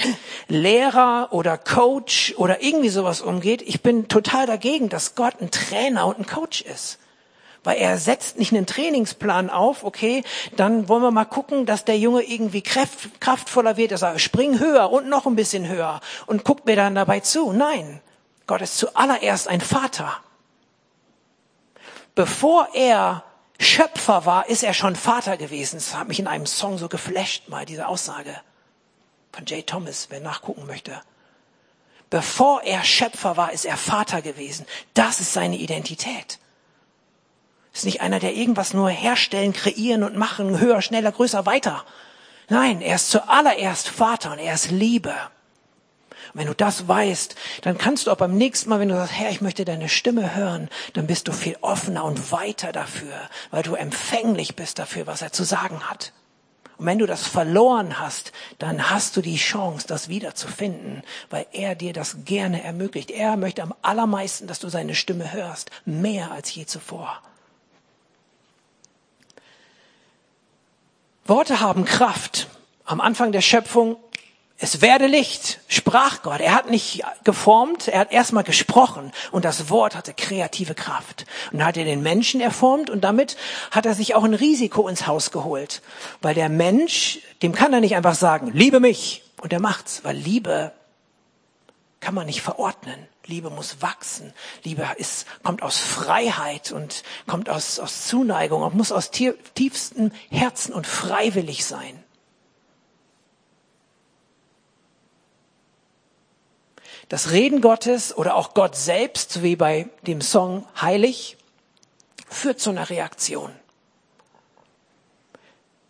Lehrer 0.48 1.30
oder 1.32 1.58
Coach 1.58 2.34
oder 2.38 2.62
irgendwie 2.62 2.89
sowas 2.89 3.22
umgeht, 3.22 3.62
ich 3.62 3.82
bin 3.82 4.08
total 4.08 4.46
dagegen, 4.46 4.89
dass 4.89 5.15
Gott 5.15 5.36
ein 5.41 5.52
Trainer 5.52 6.06
und 6.06 6.20
ein 6.20 6.26
Coach 6.26 6.62
ist. 6.62 7.00
Weil 7.67 7.80
er 7.80 7.97
setzt 7.97 8.39
nicht 8.39 8.53
einen 8.53 8.65
Trainingsplan 8.65 9.49
auf, 9.49 9.84
okay, 9.84 10.23
dann 10.56 10.88
wollen 10.88 11.01
wir 11.01 11.12
mal 11.12 11.25
gucken, 11.25 11.65
dass 11.65 11.84
der 11.84 11.99
Junge 11.99 12.23
irgendwie 12.23 12.62
kraft, 12.62 13.19
kraftvoller 13.19 13.75
wird. 13.75 13.91
Er 13.91 13.97
sagt, 13.97 14.21
spring 14.21 14.58
höher 14.58 14.89
und 14.89 15.10
noch 15.10 15.25
ein 15.25 15.36
bisschen 15.36 15.67
höher 15.67 15.99
und 16.27 16.45
guckt 16.45 16.65
mir 16.65 16.77
dann 16.77 16.95
dabei 16.95 17.19
zu. 17.19 17.51
Nein, 17.51 17.99
Gott 18.47 18.62
ist 18.62 18.77
zuallererst 18.77 19.49
ein 19.49 19.60
Vater. 19.60 20.15
Bevor 22.15 22.69
er 22.73 23.25
Schöpfer 23.60 24.25
war, 24.25 24.47
ist 24.47 24.63
er 24.63 24.73
schon 24.73 24.95
Vater 24.95 25.36
gewesen. 25.36 25.75
Das 25.75 25.93
hat 25.93 26.08
mich 26.08 26.19
in 26.19 26.27
einem 26.27 26.45
Song 26.45 26.77
so 26.77 26.88
geflasht 26.88 27.49
mal, 27.49 27.65
diese 27.65 27.89
Aussage. 27.89 28.34
von 29.34 29.45
Jay 29.45 29.62
Thomas, 29.62 30.08
wer 30.10 30.21
nachgucken 30.21 30.67
möchte. 30.67 31.01
Bevor 32.10 32.63
er 32.63 32.86
Schöpfer 32.86 33.36
war, 33.36 33.51
ist 33.51 33.65
er 33.65 33.75
Vater 33.75 34.21
gewesen. 34.21 34.65
Das 34.93 35.19
ist 35.19 35.34
seine 35.34 35.58
Identität. 35.58 36.39
Ist 37.78 37.86
nicht 37.86 38.02
einer, 38.02 38.20
der 38.20 38.34
irgendwas 38.34 38.74
nur 38.74 38.90
herstellen, 38.90 39.54
kreieren 39.54 40.04
und 40.04 40.18
machen, 40.18 40.60
höher, 40.60 40.82
schneller, 40.82 41.12
größer, 41.12 41.46
weiter. 41.46 41.86
Nein, 42.50 42.82
er 42.82 42.96
ist 42.96 43.12
zuallererst 43.12 43.88
Vater 43.88 44.32
und 44.32 44.40
er 44.40 44.56
ist 44.56 44.72
Liebe. 44.72 45.13
Und 46.34 46.34
wenn 46.34 46.48
du 46.48 46.56
das 46.56 46.88
weißt, 46.88 47.36
dann 47.62 47.78
kannst 47.78 48.08
du 48.08 48.12
auch 48.12 48.18
beim 48.18 48.36
nächsten 48.36 48.72
Mal, 48.72 48.80
wenn 48.80 48.90
du 48.90 48.96
sagst, 48.96 49.13
Herr, 49.13 49.30
ich 49.30 49.42
möchte 49.42 49.63
deine 49.63 49.90
Stimme 49.90 50.36
hören, 50.36 50.70
dann 50.94 51.06
bist 51.06 51.28
du 51.28 51.32
viel 51.32 51.56
offener 51.62 52.04
und 52.04 52.32
weiter 52.32 52.72
dafür, 52.72 53.13
weil 53.52 53.62
du 53.62 53.76
empfänglich 53.76 54.56
bist 54.56 54.80
dafür, 54.80 55.06
was 55.06 55.22
er 55.22 55.32
zu 55.32 55.44
sagen 55.44 55.88
hat. 55.88 56.13
Und 56.80 56.88
wenn 56.88 56.98
du 56.98 57.06
das 57.06 57.28
verloren 57.28 58.00
hast, 58.00 58.32
dann 58.58 58.90
hast 58.90 59.16
du 59.16 59.22
die 59.22 59.38
Chance, 59.38 59.86
das 59.88 60.10
wiederzufinden, 60.10 61.04
weil 61.30 61.46
er 61.52 61.76
dir 61.76 61.94
das 61.94 62.26
gerne 62.26 62.63
ermöglicht. 62.63 63.12
Er 63.12 63.38
möchte 63.38 63.62
am 63.62 63.76
allermeisten, 63.84 64.48
dass 64.48 64.58
du 64.58 64.68
seine 64.70 64.96
Stimme 64.96 65.32
hörst, 65.32 65.70
mehr 65.86 66.32
als 66.32 66.56
je 66.56 66.66
zuvor. 66.66 67.22
Worte 71.30 71.60
haben 71.60 71.86
Kraft. 71.86 72.48
Am 72.86 73.02
Anfang 73.02 73.32
der 73.32 73.42
Schöpfung, 73.42 73.98
es 74.60 74.82
werde 74.82 75.08
Licht, 75.08 75.60
sprach 75.68 76.24
Gott. 76.24 76.40
Er 76.40 76.56
hat 76.56 76.70
nicht 76.70 77.04
geformt, 77.24 77.88
er 77.88 78.00
hat 78.00 78.12
erstmal 78.12 78.44
gesprochen 78.44 79.12
und 79.32 79.46
das 79.46 79.70
Wort 79.70 79.96
hatte 79.96 80.13
kreative 80.13 80.74
Kraft. 80.74 81.26
Und 81.52 81.60
dann 81.60 81.68
hat 81.68 81.78
er 81.78 81.86
den 81.86 82.02
Menschen 82.02 82.42
erformt 82.42 82.90
und 82.90 83.04
damit 83.04 83.38
hat 83.72 83.86
er 83.86 83.94
sich 83.94 84.16
auch 84.16 84.24
ein 84.24 84.34
Risiko 84.34 84.88
ins 84.88 85.06
Haus 85.06 85.32
geholt. 85.32 85.82
Weil 86.22 86.34
der 86.34 86.50
Mensch, 86.50 87.20
dem 87.44 87.54
kann 87.54 87.74
er 87.74 87.82
nicht 87.82 87.96
einfach 87.96 88.16
sagen, 88.16 88.52
liebe 88.54 88.80
mich. 88.80 89.24
Und 89.42 89.54
er 89.54 89.60
macht's, 89.60 90.04
weil 90.04 90.16
Liebe 90.16 90.72
kann 91.99 92.13
man 92.13 92.25
nicht 92.27 92.41
verordnen. 92.41 93.07
Liebe 93.25 93.49
muss 93.49 93.81
wachsen. 93.81 94.33
Liebe 94.63 94.88
ist, 94.97 95.25
kommt 95.43 95.62
aus 95.62 95.77
Freiheit 95.77 96.71
und 96.71 97.03
kommt 97.25 97.49
aus, 97.49 97.79
aus 97.79 98.07
Zuneigung 98.07 98.62
und 98.62 98.75
muss 98.75 98.91
aus 98.91 99.12
tiefstem 99.12 100.12
Herzen 100.29 100.73
und 100.73 100.88
freiwillig 100.88 101.65
sein. 101.65 102.03
Das 107.10 107.31
Reden 107.31 107.62
Gottes 107.62 108.15
oder 108.15 108.36
auch 108.36 108.53
Gott 108.53 108.75
selbst, 108.75 109.31
so 109.31 109.43
wie 109.43 109.55
bei 109.55 109.89
dem 110.01 110.21
Song 110.21 110.67
Heilig, 110.79 111.38
führt 112.29 112.60
zu 112.60 112.69
einer 112.69 112.89
Reaktion. 112.89 113.53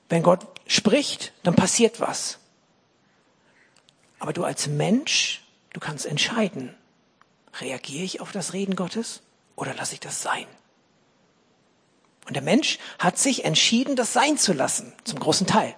Wenn 0.10 0.24
Gott 0.24 0.46
spricht, 0.68 1.34
dann 1.44 1.56
passiert 1.56 2.00
was. 2.00 2.38
Aber 4.20 4.32
du 4.32 4.44
als 4.44 4.68
Mensch, 4.68 5.44
du 5.78 5.80
kannst 5.80 6.06
entscheiden, 6.08 6.76
Reagiere 7.62 8.04
ich 8.04 8.22
auf 8.22 8.32
das 8.32 8.54
Reden 8.54 8.76
Gottes 8.76 9.22
oder 9.56 9.74
lasse 9.74 9.94
ich 9.94 10.00
das 10.00 10.22
sein? 10.22 10.46
Und 12.28 12.36
der 12.36 12.44
Mensch 12.44 12.78
hat 13.00 13.18
sich 13.18 13.46
entschieden, 13.46 13.96
das 13.96 14.14
sein 14.14 14.38
zu 14.38 14.54
lassen, 14.54 14.94
zum 15.06 15.20
großen 15.20 15.48
Teil. 15.48 15.76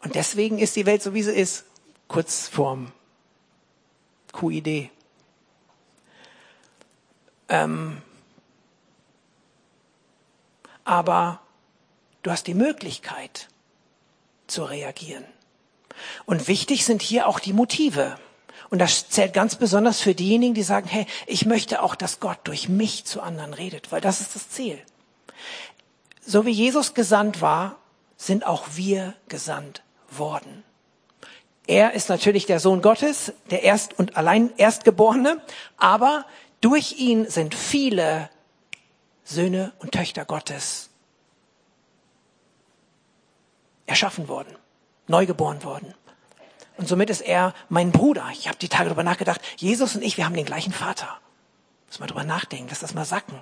Und 0.00 0.14
deswegen 0.14 0.58
ist 0.58 0.76
die 0.76 0.86
Welt 0.86 1.02
so, 1.02 1.14
wie 1.14 1.22
sie 1.22 1.34
ist, 1.34 1.64
kurz 2.06 2.46
vorm 2.46 2.92
QID. 4.32 4.90
Ähm, 7.48 8.00
aber 10.84 11.40
du 12.22 12.30
hast 12.30 12.46
die 12.46 12.54
Möglichkeit 12.54 13.48
zu 14.46 14.64
reagieren. 14.64 15.24
Und 16.24 16.48
wichtig 16.48 16.84
sind 16.84 17.02
hier 17.02 17.26
auch 17.26 17.38
die 17.38 17.52
Motive. 17.52 18.18
Und 18.70 18.80
das 18.80 19.08
zählt 19.08 19.32
ganz 19.32 19.56
besonders 19.56 20.00
für 20.00 20.14
diejenigen, 20.14 20.54
die 20.54 20.62
sagen, 20.62 20.88
hey, 20.88 21.06
ich 21.26 21.46
möchte 21.46 21.82
auch, 21.82 21.94
dass 21.94 22.20
Gott 22.20 22.38
durch 22.44 22.68
mich 22.68 23.04
zu 23.04 23.20
anderen 23.20 23.54
redet, 23.54 23.92
weil 23.92 24.00
das 24.00 24.20
ist 24.20 24.34
das 24.34 24.48
Ziel. 24.48 24.78
So 26.20 26.44
wie 26.44 26.50
Jesus 26.50 26.94
gesandt 26.94 27.40
war, 27.40 27.78
sind 28.16 28.44
auch 28.44 28.64
wir 28.74 29.14
gesandt 29.28 29.82
worden. 30.10 30.64
Er 31.66 31.92
ist 31.94 32.08
natürlich 32.08 32.46
der 32.46 32.60
Sohn 32.60 32.80
Gottes, 32.80 33.32
der 33.50 33.62
Erst- 33.62 33.98
und 33.98 34.16
allein 34.16 34.52
Erstgeborene, 34.56 35.40
aber 35.76 36.24
durch 36.60 36.98
ihn 36.98 37.28
sind 37.28 37.54
viele 37.54 38.30
Söhne 39.24 39.72
und 39.80 39.92
Töchter 39.92 40.24
Gottes 40.24 40.90
erschaffen 43.86 44.28
worden, 44.28 44.56
neugeboren 45.08 45.62
worden. 45.64 45.94
Und 46.76 46.88
somit 46.88 47.10
ist 47.10 47.22
er 47.22 47.54
mein 47.68 47.90
Bruder. 47.90 48.28
Ich 48.32 48.48
habe 48.48 48.58
die 48.58 48.68
Tage 48.68 48.84
darüber 48.84 49.02
nachgedacht. 49.02 49.40
Jesus 49.56 49.94
und 49.94 50.02
ich, 50.02 50.16
wir 50.16 50.26
haben 50.26 50.34
den 50.34 50.44
gleichen 50.44 50.72
Vater. 50.72 51.08
Muss 51.86 52.00
mal 52.00 52.06
drüber 52.06 52.24
nachdenken, 52.24 52.66
lass 52.68 52.80
das 52.80 52.94
mal 52.94 53.04
sacken. 53.04 53.40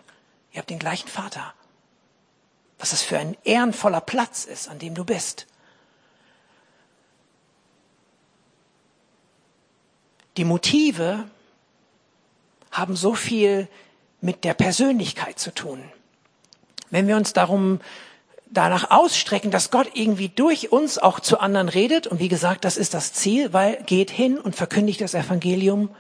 Ihr 0.53 0.59
habt 0.59 0.71
den 0.71 0.79
gleichen 0.79 1.09
Vater. 1.09 1.53
Was 2.79 2.91
das 2.91 3.03
für 3.03 3.19
ein 3.19 3.37
ehrenvoller 3.45 4.01
Platz 4.01 4.45
ist, 4.45 4.69
an 4.69 4.79
dem 4.79 4.95
du 4.95 5.05
bist. 5.05 5.47
Die 10.37 10.45
Motive 10.45 11.29
haben 12.71 12.97
so 12.97 13.15
viel 13.15 13.69
mit 14.21 14.45
der 14.45 14.55
Persönlichkeit 14.55 15.39
zu 15.39 15.55
tun. 15.55 15.83
Wenn 16.91 17.07
wir 17.07 17.17
uns 17.17 17.33
darum 17.33 17.81
danach 18.55 18.91
ausstrecken, 18.91 19.51
dass 19.51 19.71
Gott 19.71 19.91
irgendwie 19.95 20.29
durch 20.29 20.73
uns 20.73 20.99
auch 20.99 21.21
zu 21.21 21.39
anderen 21.39 21.69
redet. 21.69 22.07
Und 22.07 22.21
wie 22.21 22.29
gesagt, 22.29 22.65
das 22.65 22.77
ist 22.77 22.95
das 22.95 23.13
Ziel, 23.13 23.53
weil 23.53 23.83
geht 23.85 24.11
hin 24.11 24.39
und 24.39 24.57
verkündigt 24.57 25.01
das 25.01 25.15
Evangelium 25.15 25.91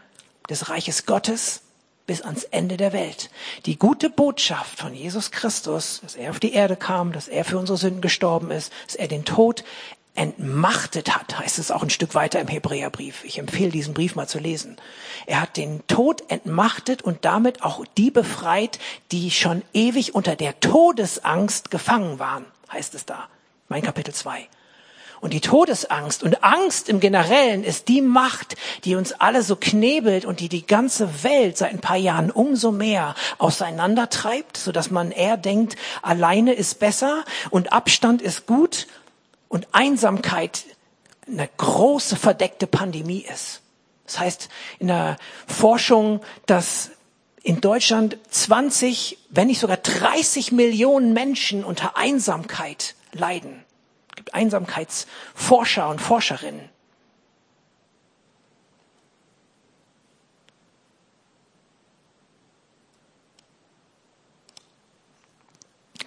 des 0.48 0.70
Reiches 0.70 1.06
Gottes 1.06 1.62
bis 2.06 2.22
ans 2.22 2.44
Ende 2.44 2.76
der 2.76 2.92
Welt. 2.92 3.30
Die 3.66 3.78
gute 3.78 4.10
Botschaft 4.10 4.78
von 4.78 4.94
Jesus 4.94 5.30
Christus, 5.30 6.00
dass 6.02 6.16
er 6.16 6.30
auf 6.30 6.40
die 6.40 6.52
Erde 6.52 6.76
kam, 6.76 7.12
dass 7.12 7.28
er 7.28 7.44
für 7.44 7.58
unsere 7.58 7.78
Sünden 7.78 8.00
gestorben 8.00 8.50
ist, 8.50 8.72
dass 8.86 8.94
er 8.94 9.08
den 9.08 9.24
Tod 9.24 9.64
entmachtet 10.14 11.14
hat, 11.14 11.38
heißt 11.38 11.58
es 11.58 11.70
auch 11.70 11.82
ein 11.82 11.90
Stück 11.90 12.14
weiter 12.14 12.40
im 12.40 12.46
Hebräerbrief. 12.46 13.24
Ich 13.24 13.38
empfehle 13.38 13.70
diesen 13.70 13.94
Brief 13.94 14.14
mal 14.14 14.28
zu 14.28 14.38
lesen. 14.38 14.76
Er 15.26 15.40
hat 15.40 15.56
den 15.56 15.84
Tod 15.88 16.22
entmachtet 16.28 17.02
und 17.02 17.24
damit 17.24 17.62
auch 17.62 17.84
die 17.96 18.10
befreit, 18.10 18.78
die 19.10 19.30
schon 19.32 19.62
ewig 19.72 20.14
unter 20.14 20.36
der 20.36 20.60
Todesangst 20.60 21.70
gefangen 21.70 22.18
waren, 22.20 22.44
heißt 22.72 22.94
es 22.94 23.06
da. 23.06 23.28
Mein 23.68 23.82
Kapitel 23.82 24.14
2. 24.14 24.46
Und 25.20 25.32
die 25.32 25.40
Todesangst 25.40 26.22
und 26.22 26.44
Angst 26.44 26.88
im 26.90 27.00
Generellen 27.00 27.64
ist 27.64 27.88
die 27.88 28.02
Macht, 28.02 28.56
die 28.84 28.94
uns 28.94 29.12
alle 29.12 29.42
so 29.42 29.56
knebelt 29.56 30.26
und 30.26 30.40
die 30.40 30.50
die 30.50 30.66
ganze 30.66 31.24
Welt 31.24 31.56
seit 31.56 31.72
ein 31.72 31.80
paar 31.80 31.96
Jahren 31.96 32.30
umso 32.30 32.70
mehr 32.70 33.14
auseinandertreibt, 33.38 34.58
so 34.58 34.70
dass 34.70 34.90
man 34.90 35.10
eher 35.10 35.38
denkt, 35.38 35.76
alleine 36.02 36.52
ist 36.52 36.78
besser 36.78 37.24
und 37.48 37.72
Abstand 37.72 38.20
ist 38.20 38.46
gut 38.46 38.86
und 39.54 39.68
Einsamkeit 39.70 40.64
eine 41.28 41.48
große 41.56 42.16
verdeckte 42.16 42.66
Pandemie 42.66 43.24
ist. 43.32 43.62
Das 44.04 44.18
heißt 44.18 44.48
in 44.80 44.88
der 44.88 45.16
Forschung, 45.46 46.22
dass 46.46 46.90
in 47.44 47.60
Deutschland 47.60 48.18
20, 48.30 49.16
wenn 49.30 49.46
nicht 49.46 49.60
sogar 49.60 49.76
30 49.76 50.50
Millionen 50.50 51.12
Menschen 51.12 51.62
unter 51.62 51.96
Einsamkeit 51.96 52.96
leiden. 53.12 53.64
Es 54.08 54.16
gibt 54.16 54.34
Einsamkeitsforscher 54.34 55.88
und 55.88 56.00
Forscherinnen. 56.00 56.68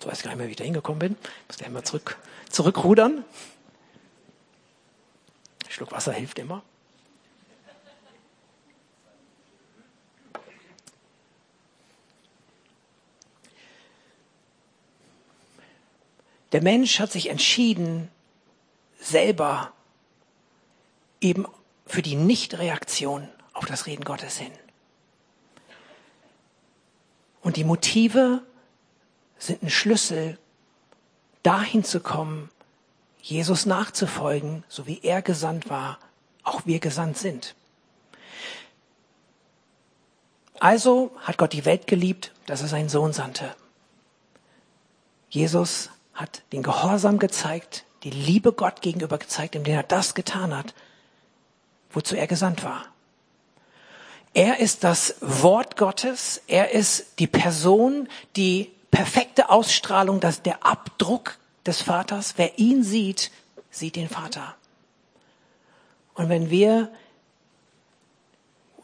Weiß 0.08 0.24
gar 0.24 0.30
nicht 0.30 0.38
mehr, 0.38 0.48
wie 0.48 0.52
ich 0.52 0.58
da 0.58 0.64
hingekommen 0.64 1.00
bin. 1.00 1.18
Ich 1.22 1.48
muss 1.50 1.58
da 1.58 1.66
einmal 1.66 1.84
zurück 1.84 2.18
zurückrudern. 2.50 3.26
Ein 5.66 5.72
Schluck 5.72 5.92
Wasser 5.92 6.14
hilft 6.14 6.40
immer. 6.40 6.64
Der 16.54 16.62
Mensch 16.62 17.02
hat 17.02 17.12
sich 17.12 17.30
entschieden, 17.30 18.10
selber 19.02 19.74
eben 21.20 21.46
für 21.86 22.02
die 22.02 22.16
Nichtreaktion 22.16 23.28
auf 23.52 23.66
das 23.66 23.86
Reden 23.88 24.06
Gottes 24.06 24.38
hin. 24.38 24.54
Und 27.42 27.58
die 27.58 27.66
Motive 27.66 28.42
sind 29.38 29.64
ein 29.64 29.70
Schlüssel 29.70 30.38
dahin 31.44 31.84
zu 31.84 32.00
kommen, 32.00 32.50
Jesus 33.22 33.66
nachzufolgen, 33.66 34.64
so 34.68 34.88
wie 34.88 35.00
er 35.04 35.22
gesandt 35.22 35.70
war, 35.70 36.00
auch 36.44 36.62
wir 36.66 36.80
gesandt 36.80 37.18
sind. 37.18 37.56
Also 40.60 41.12
hat 41.22 41.38
Gott 41.38 41.54
die 41.54 41.66
Welt 41.66 41.88
geliebt, 41.88 42.32
dass 42.46 42.62
er 42.62 42.68
seinen 42.68 42.90
Sohn 42.90 43.14
sandte. 43.14 43.56
Jesus 45.30 45.90
hat 46.14 46.42
den 46.52 46.64
Gehorsam 46.64 47.20
gezeigt, 47.20 47.84
die 48.04 48.10
Liebe 48.10 48.54
Gott 48.54 48.82
gegenüber 48.82 49.18
gezeigt, 49.18 49.56
indem 49.56 49.76
er 49.76 49.84
das 49.84 50.16
getan 50.16 50.56
hat, 50.56 50.74
wozu 51.92 52.16
er 52.16 52.28
gesandt 52.28 52.64
war. 52.64 52.86
Er 54.34 54.60
ist 54.60 54.84
das 54.84 55.16
Wort 55.22 55.78
Gottes, 55.78 56.42
er 56.48 56.72
ist 56.72 57.20
die 57.20 57.28
Person, 57.28 58.08
die 58.36 58.72
perfekte 58.92 59.50
Ausstrahlung, 59.50 60.20
das 60.20 60.42
der 60.42 60.66
Abdruck 60.66 61.38
des 61.66 61.82
Vaters. 61.82 62.34
Wer 62.38 62.58
ihn 62.60 62.84
sieht, 62.84 63.32
sieht 63.70 63.96
den 63.96 64.10
Vater. 64.10 64.56
Und 66.14 66.30
wenn 66.30 66.50
wir, 66.50 66.92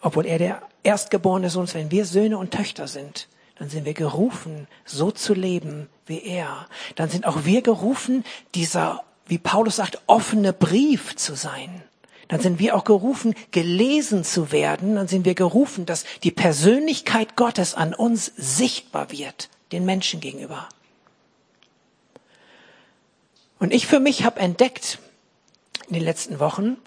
obwohl 0.02 0.26
er 0.26 0.38
der 0.38 0.62
Erstgeborene 0.84 1.48
ist 1.48 1.56
uns, 1.56 1.74
wenn 1.74 1.92
wir 1.92 2.06
Söhne 2.06 2.38
und 2.38 2.52
Töchter 2.52 2.88
sind, 2.88 3.28
dann 3.58 3.70
sind 3.70 3.86
wir 3.86 3.94
gerufen, 3.94 4.68
so 4.86 5.12
zu 5.12 5.34
leben 5.34 5.90
wie 6.06 6.22
er. 6.22 6.68
Dann 6.96 7.10
sind 7.10 7.26
auch 7.26 7.46
wir 7.46 7.62
gerufen, 7.62 8.26
dieser, 8.56 9.04
wie 9.26 9.38
Paulus 9.38 9.78
sagt, 9.78 10.02
offene 10.08 10.54
Brief 10.54 11.16
zu 11.16 11.36
sein. 11.36 11.84
Dann 12.28 12.42
sind 12.42 12.60
wir 12.60 12.76
auch 12.76 12.84
gerufen, 12.84 13.36
gelesen 13.52 14.24
zu 14.24 14.52
werden. 14.52 14.96
Dann 14.96 15.08
sind 15.08 15.26
wir 15.26 15.36
gerufen, 15.36 15.86
dass 15.86 16.04
die 16.24 16.32
Persönlichkeit 16.32 17.36
Gottes 17.36 17.76
an 17.76 17.94
uns 17.94 18.32
sichtbar 18.36 19.12
wird, 19.12 19.50
den 19.74 19.86
Menschen 19.86 20.20
gegenüber. 20.20 20.70
Und 23.60 23.74
ich 23.74 23.88
für 23.88 24.00
mich 24.00 24.24
habe 24.24 24.40
entdeckt 24.40 25.00
in 25.88 25.96
den 25.96 26.04
letzten 26.04 26.40
Wochen, 26.40 26.78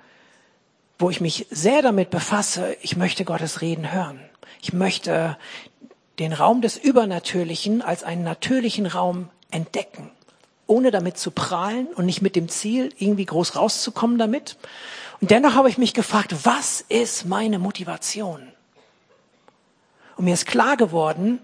wo 0.99 1.11
ich 1.11 1.21
mich 1.21 1.47
sehr 1.51 1.83
damit 1.83 2.11
befasse, 2.11 2.77
ich 2.83 2.97
möchte 2.97 3.25
Gottes 3.25 3.61
Reden 3.61 3.93
hören. 3.93 4.21
Ich 4.63 4.73
möchte 4.73 5.37
den 6.19 6.33
Raum 6.33 6.63
des 6.63 6.77
Übernatürlichen 6.77 7.83
als 7.83 8.03
einen 8.03 8.25
natürlichen 8.25 8.87
Raum 8.87 9.29
entdecken, 9.51 10.11
ohne 10.67 10.91
damit 10.91 11.19
zu 11.19 11.31
prahlen 11.31 11.89
und 11.89 12.07
nicht 12.07 12.23
mit 12.23 12.37
dem 12.37 12.49
Ziel, 12.49 12.93
irgendwie 12.99 13.27
groß 13.27 13.57
rauszukommen 13.57 14.19
damit. 14.19 14.57
Und 15.21 15.31
dennoch 15.31 15.55
habe 15.55 15.69
ich 15.69 15.79
mich 15.79 15.93
gefragt, 15.93 16.35
was 16.45 16.81
ist 16.89 17.27
meine 17.27 17.59
Motivation? 17.59 18.49
Und 20.17 20.25
mir 20.25 20.35
ist 20.35 20.47
klar 20.47 20.77
geworden, 20.77 21.41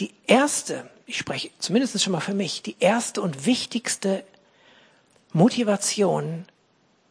die 0.00 0.12
erste, 0.26 0.88
ich 1.06 1.18
spreche 1.18 1.50
zumindest 1.58 2.00
schon 2.02 2.12
mal 2.12 2.20
für 2.20 2.34
mich, 2.34 2.62
die 2.62 2.76
erste 2.80 3.22
und 3.22 3.46
wichtigste 3.46 4.24
Motivation 5.32 6.46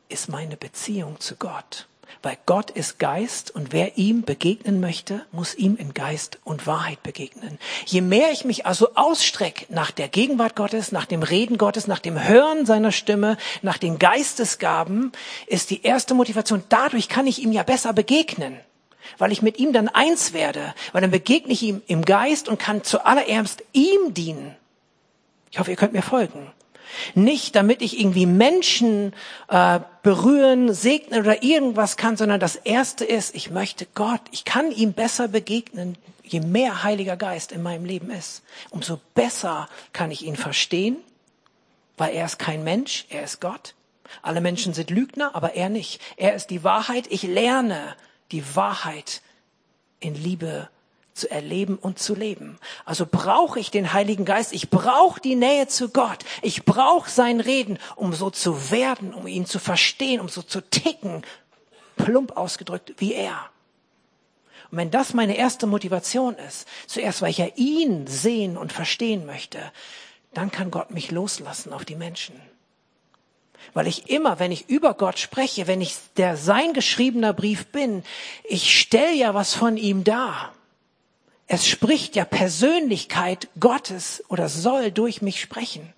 ist 0.09 0.29
meine 0.29 0.57
Beziehung 0.57 1.19
zu 1.19 1.35
Gott. 1.35 1.87
Weil 2.23 2.37
Gott 2.45 2.71
ist 2.71 2.99
Geist 2.99 3.53
und 3.53 3.73
wer 3.73 3.97
ihm 3.97 4.23
begegnen 4.23 4.79
möchte, 4.79 5.25
muss 5.31 5.55
ihm 5.55 5.75
in 5.75 5.93
Geist 5.93 6.39
und 6.43 6.65
Wahrheit 6.65 7.03
begegnen. 7.03 7.59
Je 7.85 8.01
mehr 8.01 8.31
ich 8.31 8.43
mich 8.43 8.65
also 8.65 8.95
ausstrecke 8.95 9.65
nach 9.69 9.91
der 9.91 10.07
Gegenwart 10.07 10.55
Gottes, 10.55 10.91
nach 10.91 11.05
dem 11.05 11.21
Reden 11.21 11.57
Gottes, 11.57 11.87
nach 11.87 11.99
dem 11.99 12.21
Hören 12.21 12.65
seiner 12.65 12.91
Stimme, 12.91 13.37
nach 13.61 13.77
den 13.77 13.99
Geistesgaben, 13.99 15.11
ist 15.45 15.69
die 15.69 15.83
erste 15.83 16.13
Motivation, 16.13 16.63
dadurch 16.69 17.07
kann 17.07 17.27
ich 17.27 17.41
ihm 17.41 17.51
ja 17.51 17.63
besser 17.63 17.93
begegnen. 17.93 18.59
Weil 19.17 19.31
ich 19.31 19.41
mit 19.41 19.59
ihm 19.59 19.73
dann 19.73 19.89
eins 19.89 20.33
werde, 20.33 20.73
weil 20.91 21.01
dann 21.01 21.11
begegne 21.11 21.53
ich 21.53 21.63
ihm 21.63 21.81
im 21.87 22.03
Geist 22.03 22.47
und 22.47 22.59
kann 22.59 22.83
zuallererst 22.83 23.63
ihm 23.73 24.13
dienen. 24.13 24.55
Ich 25.51 25.59
hoffe, 25.59 25.71
ihr 25.71 25.77
könnt 25.77 25.93
mir 25.93 26.01
folgen. 26.01 26.51
Nicht, 27.15 27.55
damit 27.55 27.81
ich 27.81 27.99
irgendwie 27.99 28.25
Menschen 28.25 29.13
äh, 29.49 29.79
berühren, 30.03 30.73
segnen 30.73 31.21
oder 31.21 31.43
irgendwas 31.43 31.97
kann, 31.97 32.17
sondern 32.17 32.39
das 32.39 32.55
Erste 32.55 33.05
ist, 33.05 33.35
ich 33.35 33.49
möchte 33.49 33.87
Gott, 33.93 34.21
ich 34.31 34.45
kann 34.45 34.71
ihm 34.71 34.93
besser 34.93 35.27
begegnen, 35.27 35.97
je 36.23 36.39
mehr 36.39 36.83
Heiliger 36.83 37.17
Geist 37.17 37.51
in 37.51 37.63
meinem 37.63 37.85
Leben 37.85 38.09
ist. 38.09 38.43
Umso 38.69 38.99
besser 39.15 39.69
kann 39.93 40.11
ich 40.11 40.25
ihn 40.25 40.35
verstehen, 40.35 40.97
weil 41.97 42.13
er 42.13 42.25
ist 42.25 42.39
kein 42.39 42.63
Mensch, 42.63 43.05
er 43.09 43.23
ist 43.23 43.41
Gott. 43.41 43.73
Alle 44.21 44.41
Menschen 44.41 44.73
sind 44.73 44.89
Lügner, 44.89 45.35
aber 45.35 45.55
er 45.55 45.69
nicht. 45.69 46.01
Er 46.15 46.33
ist 46.33 46.47
die 46.47 46.63
Wahrheit. 46.63 47.07
Ich 47.09 47.23
lerne 47.23 47.95
die 48.31 48.55
Wahrheit 48.55 49.21
in 49.99 50.15
Liebe 50.15 50.69
zu 51.13 51.29
erleben 51.31 51.77
und 51.77 51.99
zu 51.99 52.13
leben. 52.13 52.59
Also 52.85 53.05
brauche 53.09 53.59
ich 53.59 53.71
den 53.71 53.91
Heiligen 53.91 54.23
Geist, 54.23 54.53
ich 54.53 54.69
brauche 54.69 55.19
die 55.19 55.35
Nähe 55.35 55.67
zu 55.67 55.89
Gott, 55.89 56.23
ich 56.41 56.63
brauche 56.63 57.09
sein 57.09 57.39
Reden, 57.39 57.79
um 57.95 58.13
so 58.13 58.29
zu 58.29 58.71
werden, 58.71 59.13
um 59.13 59.25
ihn 59.27 59.45
zu 59.45 59.59
verstehen, 59.59 60.21
um 60.21 60.29
so 60.29 60.43
zu 60.43 60.61
ticken, 60.61 61.23
plump 61.95 62.37
ausgedrückt, 62.37 62.93
wie 62.97 63.13
er. 63.13 63.49
Und 64.69 64.77
wenn 64.77 64.91
das 64.91 65.13
meine 65.13 65.37
erste 65.37 65.65
Motivation 65.65 66.35
ist, 66.35 66.67
zuerst 66.85 67.21
weil 67.21 67.31
ich 67.31 67.37
ja 67.39 67.47
ihn 67.55 68.05
sehen 68.05 68.57
und 68.57 68.71
verstehen 68.71 69.25
möchte, 69.25 69.59
dann 70.33 70.51
kann 70.51 70.71
Gott 70.71 70.91
mich 70.91 71.09
loslassen 71.09 71.73
auf 71.73 71.85
die 71.85 71.95
Menschen. 71.95 72.39
Weil 73.73 73.87
ich 73.87 74.09
immer, 74.09 74.39
wenn 74.39 74.51
ich 74.51 74.69
über 74.69 74.93
Gott 74.93 75.19
spreche, 75.19 75.67
wenn 75.67 75.81
ich 75.81 75.95
der 76.17 76.37
sein 76.37 76.73
geschriebener 76.73 77.33
Brief 77.33 77.67
bin, 77.67 78.03
ich 78.43 78.79
stelle 78.79 79.13
ja 79.13 79.33
was 79.33 79.53
von 79.53 79.77
ihm 79.77 80.03
dar. 80.03 80.53
Es 81.47 81.67
spricht 81.67 82.15
ja 82.15 82.25
Persönlichkeit 82.25 83.47
Gottes 83.59 84.23
oder 84.27 84.49
soll 84.49 84.91
durch 84.91 85.21
mich 85.21 85.39
sprechen. 85.39 85.93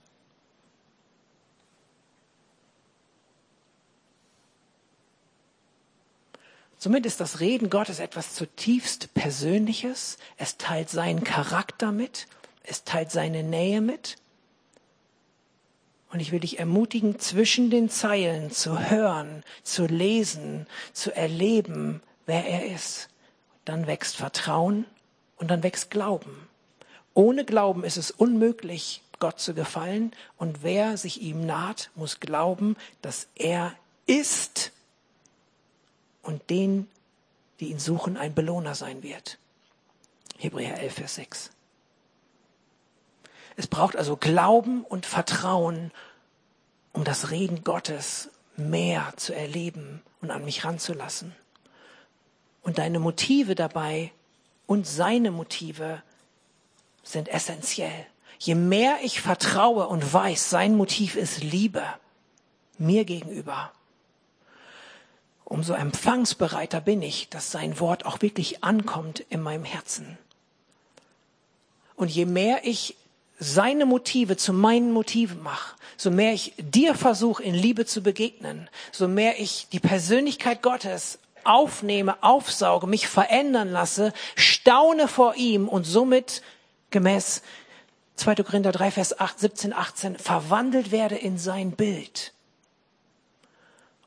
Somit 6.81 7.05
ist 7.05 7.19
das 7.19 7.41
Reden 7.41 7.69
Gottes 7.69 7.99
etwas 7.99 8.35
zutiefst 8.35 9.13
Persönliches. 9.13 10.17
Es 10.37 10.55
teilt 10.57 10.89
seinen 10.89 11.25
Charakter 11.25 11.91
mit. 11.91 12.27
Es 12.63 12.85
teilt 12.85 13.11
seine 13.11 13.43
Nähe 13.43 13.81
mit. 13.81 14.15
Und 16.11 16.19
ich 16.19 16.31
will 16.31 16.39
dich 16.39 16.59
ermutigen, 16.59 17.19
zwischen 17.19 17.69
den 17.69 17.89
Zeilen 17.89 18.51
zu 18.51 18.89
hören, 18.89 19.43
zu 19.63 19.85
lesen, 19.85 20.65
zu 20.91 21.15
erleben, 21.15 22.01
wer 22.25 22.47
er 22.47 22.73
ist. 22.73 23.09
Dann 23.65 23.85
wächst 23.85 24.15
Vertrauen 24.15 24.85
und 25.37 25.51
dann 25.51 25.61
wächst 25.61 25.91
Glauben. 25.91 26.47
Ohne 27.13 27.45
Glauben 27.45 27.83
ist 27.83 27.97
es 27.97 28.11
unmöglich, 28.11 29.03
Gott 29.19 29.39
zu 29.39 29.53
gefallen. 29.53 30.13
Und 30.37 30.63
wer 30.63 30.97
sich 30.97 31.21
ihm 31.21 31.45
naht, 31.45 31.91
muss 31.95 32.19
glauben, 32.19 32.75
dass 33.01 33.27
er 33.35 33.75
ist 34.05 34.71
und 36.23 36.49
den, 36.49 36.87
die 37.59 37.69
ihn 37.69 37.79
suchen, 37.79 38.17
ein 38.17 38.33
Belohner 38.33 38.73
sein 38.73 39.03
wird. 39.03 39.37
Hebräer 40.37 40.79
11, 40.79 40.93
Vers 40.93 41.15
6. 41.15 41.51
Es 43.59 43.67
braucht 43.67 43.97
also 43.97 44.15
Glauben 44.15 44.85
und 44.85 45.05
Vertrauen, 45.05 45.91
um 46.93 47.03
das 47.03 47.29
Reden 47.29 47.65
Gottes 47.65 48.29
mehr 48.55 49.11
zu 49.17 49.35
erleben 49.35 50.01
und 50.21 50.31
an 50.31 50.45
mich 50.45 50.63
ranzulassen. 50.63 51.35
Und 52.61 52.77
deine 52.77 52.99
Motive 52.99 53.55
dabei 53.55 54.13
und 54.65 54.87
seine 54.87 55.29
Motive 55.31 56.01
sind 57.03 57.27
essentiell. 57.27 58.05
Je 58.37 58.55
mehr 58.55 58.99
ich 59.03 59.19
vertraue 59.19 59.89
und 59.89 60.13
weiß, 60.13 60.49
sein 60.49 60.77
Motiv 60.77 61.17
ist 61.17 61.43
Liebe 61.43 61.83
mir 62.77 63.03
gegenüber, 63.03 63.73
umso 65.43 65.73
empfangsbereiter 65.73 66.79
bin 66.79 67.01
ich, 67.01 67.27
dass 67.27 67.51
sein 67.51 67.77
Wort 67.81 68.05
auch 68.05 68.21
wirklich 68.21 68.63
ankommt 68.63 69.19
in 69.19 69.41
meinem 69.41 69.65
Herzen. 69.65 70.17
Und 71.97 72.07
je 72.07 72.23
mehr 72.23 72.65
ich 72.65 72.95
seine 73.39 73.85
Motive 73.85 74.35
zu 74.35 74.53
meinen 74.53 74.91
Motiven 74.91 75.41
mache, 75.41 75.75
so 75.97 76.11
mehr 76.11 76.33
ich 76.33 76.53
dir 76.57 76.93
versuche, 76.93 77.41
in 77.41 77.55
Liebe 77.55 77.85
zu 77.85 78.03
begegnen, 78.03 78.69
so 78.91 79.07
mehr 79.07 79.39
ich 79.39 79.67
die 79.71 79.79
Persönlichkeit 79.79 80.61
Gottes 80.61 81.19
aufnehme, 81.45 82.21
aufsauge, 82.21 82.85
mich 82.85 83.07
verändern 83.07 83.71
lasse, 83.71 84.13
staune 84.35 85.07
vor 85.07 85.35
ihm 85.35 85.69
und 85.69 85.85
somit 85.85 86.41
gemäß 86.89 87.41
2. 88.17 88.35
Korinther 88.35 88.73
3, 88.73 88.91
Vers 88.91 89.19
8, 89.19 89.39
17, 89.39 89.73
18 89.73 90.17
verwandelt 90.17 90.91
werde 90.91 91.15
in 91.15 91.37
sein 91.37 91.71
Bild, 91.71 92.33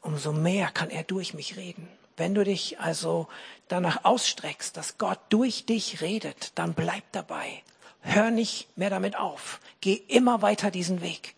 umso 0.02 0.32
mehr 0.32 0.68
kann 0.68 0.90
er 0.90 1.04
durch 1.04 1.32
mich 1.32 1.56
reden. 1.56 1.88
Wenn 2.18 2.34
du 2.34 2.44
dich 2.44 2.78
also 2.78 3.28
danach 3.68 4.04
ausstreckst, 4.04 4.76
dass 4.76 4.98
Gott 4.98 5.18
durch 5.30 5.64
dich 5.64 6.02
redet, 6.02 6.52
dann 6.56 6.74
bleib 6.74 7.04
dabei. 7.12 7.62
Hör 8.02 8.30
nicht 8.30 8.76
mehr 8.76 8.90
damit 8.90 9.16
auf. 9.16 9.60
Geh 9.80 9.94
immer 9.94 10.42
weiter 10.42 10.70
diesen 10.70 11.00
Weg. 11.00 11.34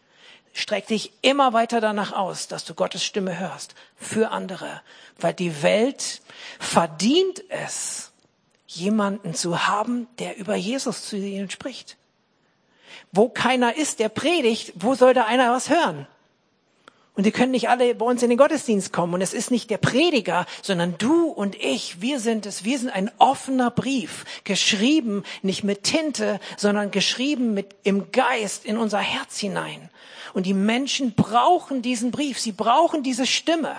Streck 0.52 0.86
dich 0.86 1.12
immer 1.20 1.52
weiter 1.52 1.80
danach 1.80 2.12
aus, 2.12 2.48
dass 2.48 2.64
du 2.64 2.74
Gottes 2.74 3.04
Stimme 3.04 3.38
hörst 3.38 3.74
für 3.96 4.30
andere, 4.30 4.82
weil 5.18 5.34
die 5.34 5.62
Welt 5.62 6.22
verdient 6.60 7.42
es, 7.48 8.12
jemanden 8.66 9.34
zu 9.34 9.66
haben, 9.66 10.06
der 10.18 10.36
über 10.36 10.54
Jesus 10.54 11.04
zu 11.04 11.16
ihnen 11.16 11.50
spricht. 11.50 11.96
Wo 13.12 13.28
keiner 13.28 13.76
ist, 13.76 13.98
der 13.98 14.08
predigt, 14.08 14.72
wo 14.76 14.94
soll 14.94 15.14
da 15.14 15.24
einer 15.24 15.52
was 15.52 15.68
hören? 15.70 16.06
Und 17.16 17.26
die 17.26 17.30
können 17.30 17.52
nicht 17.52 17.68
alle 17.68 17.94
bei 17.94 18.04
uns 18.04 18.24
in 18.24 18.28
den 18.28 18.38
Gottesdienst 18.38 18.92
kommen. 18.92 19.14
Und 19.14 19.20
es 19.20 19.34
ist 19.34 19.52
nicht 19.52 19.70
der 19.70 19.78
Prediger, 19.78 20.46
sondern 20.62 20.98
du 20.98 21.28
und 21.28 21.54
ich. 21.54 22.00
Wir 22.00 22.18
sind 22.18 22.44
es. 22.44 22.64
Wir 22.64 22.76
sind 22.76 22.90
ein 22.90 23.10
offener 23.18 23.70
Brief. 23.70 24.24
Geschrieben 24.42 25.22
nicht 25.42 25.62
mit 25.62 25.84
Tinte, 25.84 26.40
sondern 26.56 26.90
geschrieben 26.90 27.54
mit, 27.54 27.76
im 27.84 28.10
Geist 28.10 28.64
in 28.64 28.76
unser 28.76 28.98
Herz 28.98 29.38
hinein. 29.38 29.90
Und 30.32 30.46
die 30.46 30.54
Menschen 30.54 31.14
brauchen 31.14 31.82
diesen 31.82 32.10
Brief. 32.10 32.40
Sie 32.40 32.50
brauchen 32.50 33.04
diese 33.04 33.26
Stimme. 33.26 33.76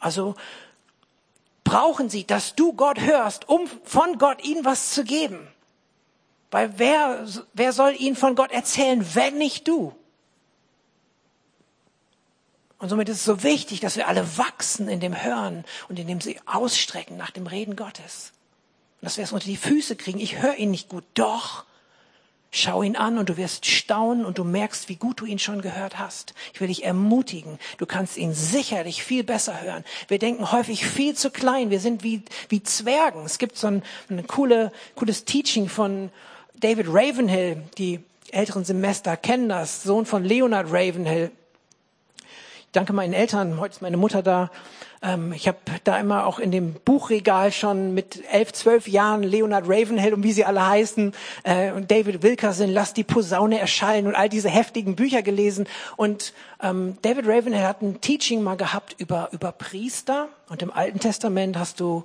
Also 0.00 0.34
brauchen 1.64 2.10
sie, 2.10 2.26
dass 2.26 2.54
du 2.54 2.74
Gott 2.74 3.00
hörst, 3.00 3.48
um 3.48 3.66
von 3.84 4.18
Gott 4.18 4.44
ihnen 4.44 4.66
was 4.66 4.92
zu 4.92 5.02
geben. 5.02 5.48
Weil 6.50 6.78
wer, 6.78 7.26
wer 7.54 7.72
soll 7.72 7.94
ihnen 7.98 8.16
von 8.16 8.34
Gott 8.34 8.52
erzählen, 8.52 9.04
wenn 9.14 9.38
nicht 9.38 9.66
du? 9.66 9.94
Und 12.78 12.88
somit 12.88 13.08
ist 13.08 13.18
es 13.18 13.24
so 13.24 13.42
wichtig, 13.42 13.80
dass 13.80 13.96
wir 13.96 14.06
alle 14.06 14.38
wachsen 14.38 14.88
in 14.88 15.00
dem 15.00 15.20
Hören 15.22 15.64
und 15.88 15.98
in 15.98 16.06
dem 16.06 16.20
sie 16.20 16.38
ausstrecken 16.46 17.16
nach 17.16 17.30
dem 17.30 17.46
Reden 17.46 17.74
Gottes. 17.74 18.32
Und 19.00 19.06
dass 19.06 19.16
wir 19.16 19.24
es 19.24 19.32
unter 19.32 19.46
die 19.46 19.56
Füße 19.56 19.96
kriegen. 19.96 20.20
Ich 20.20 20.40
höre 20.40 20.56
ihn 20.56 20.70
nicht 20.70 20.88
gut. 20.88 21.04
Doch. 21.14 21.64
Schau 22.50 22.82
ihn 22.82 22.96
an 22.96 23.18
und 23.18 23.28
du 23.28 23.36
wirst 23.36 23.66
staunen 23.66 24.24
und 24.24 24.38
du 24.38 24.44
merkst, 24.44 24.88
wie 24.88 24.96
gut 24.96 25.20
du 25.20 25.26
ihn 25.26 25.38
schon 25.38 25.60
gehört 25.60 25.98
hast. 25.98 26.32
Ich 26.54 26.60
will 26.60 26.68
dich 26.68 26.82
ermutigen. 26.82 27.58
Du 27.76 27.84
kannst 27.84 28.16
ihn 28.16 28.32
sicherlich 28.32 29.02
viel 29.02 29.22
besser 29.22 29.60
hören. 29.60 29.84
Wir 30.06 30.18
denken 30.18 30.50
häufig 30.50 30.86
viel 30.86 31.14
zu 31.14 31.30
klein. 31.30 31.68
Wir 31.68 31.80
sind 31.80 32.04
wie, 32.04 32.22
wie 32.48 32.62
Zwergen. 32.62 33.24
Es 33.26 33.38
gibt 33.38 33.58
so 33.58 33.66
ein, 33.66 33.82
ein 34.08 34.26
coole, 34.26 34.72
cooles 34.94 35.26
Teaching 35.26 35.68
von 35.68 36.10
David 36.54 36.86
Ravenhill. 36.88 37.62
Die 37.76 38.00
älteren 38.30 38.64
Semester 38.64 39.18
kennen 39.18 39.50
das. 39.50 39.82
Sohn 39.82 40.06
von 40.06 40.24
Leonard 40.24 40.68
Ravenhill 40.70 41.30
danke 42.72 42.92
meinen 42.92 43.12
Eltern, 43.12 43.58
heute 43.60 43.74
ist 43.74 43.82
meine 43.82 43.96
Mutter 43.96 44.22
da. 44.22 44.50
Ähm, 45.02 45.32
ich 45.32 45.48
habe 45.48 45.58
da 45.84 45.98
immer 45.98 46.26
auch 46.26 46.38
in 46.38 46.50
dem 46.50 46.74
Buchregal 46.74 47.52
schon 47.52 47.94
mit 47.94 48.22
elf, 48.30 48.52
zwölf 48.52 48.88
Jahren 48.88 49.22
Leonard 49.22 49.64
Ravenhill 49.68 50.14
und 50.14 50.22
wie 50.22 50.32
sie 50.32 50.44
alle 50.44 50.66
heißen 50.66 51.12
äh, 51.44 51.72
und 51.72 51.90
David 51.90 52.22
Wilkerson, 52.22 52.68
Lass 52.68 52.94
die 52.94 53.04
Posaune 53.04 53.58
erschallen 53.58 54.06
und 54.06 54.14
all 54.14 54.28
diese 54.28 54.48
heftigen 54.48 54.96
Bücher 54.96 55.22
gelesen. 55.22 55.66
Und 55.96 56.32
ähm, 56.62 56.98
David 57.02 57.26
Ravenhill 57.26 57.62
hat 57.62 57.82
ein 57.82 58.00
Teaching 58.00 58.42
mal 58.42 58.56
gehabt 58.56 58.96
über, 58.98 59.28
über 59.32 59.52
Priester. 59.52 60.28
Und 60.48 60.62
im 60.62 60.72
Alten 60.72 60.98
Testament 60.98 61.58
hast 61.58 61.80
du 61.80 62.04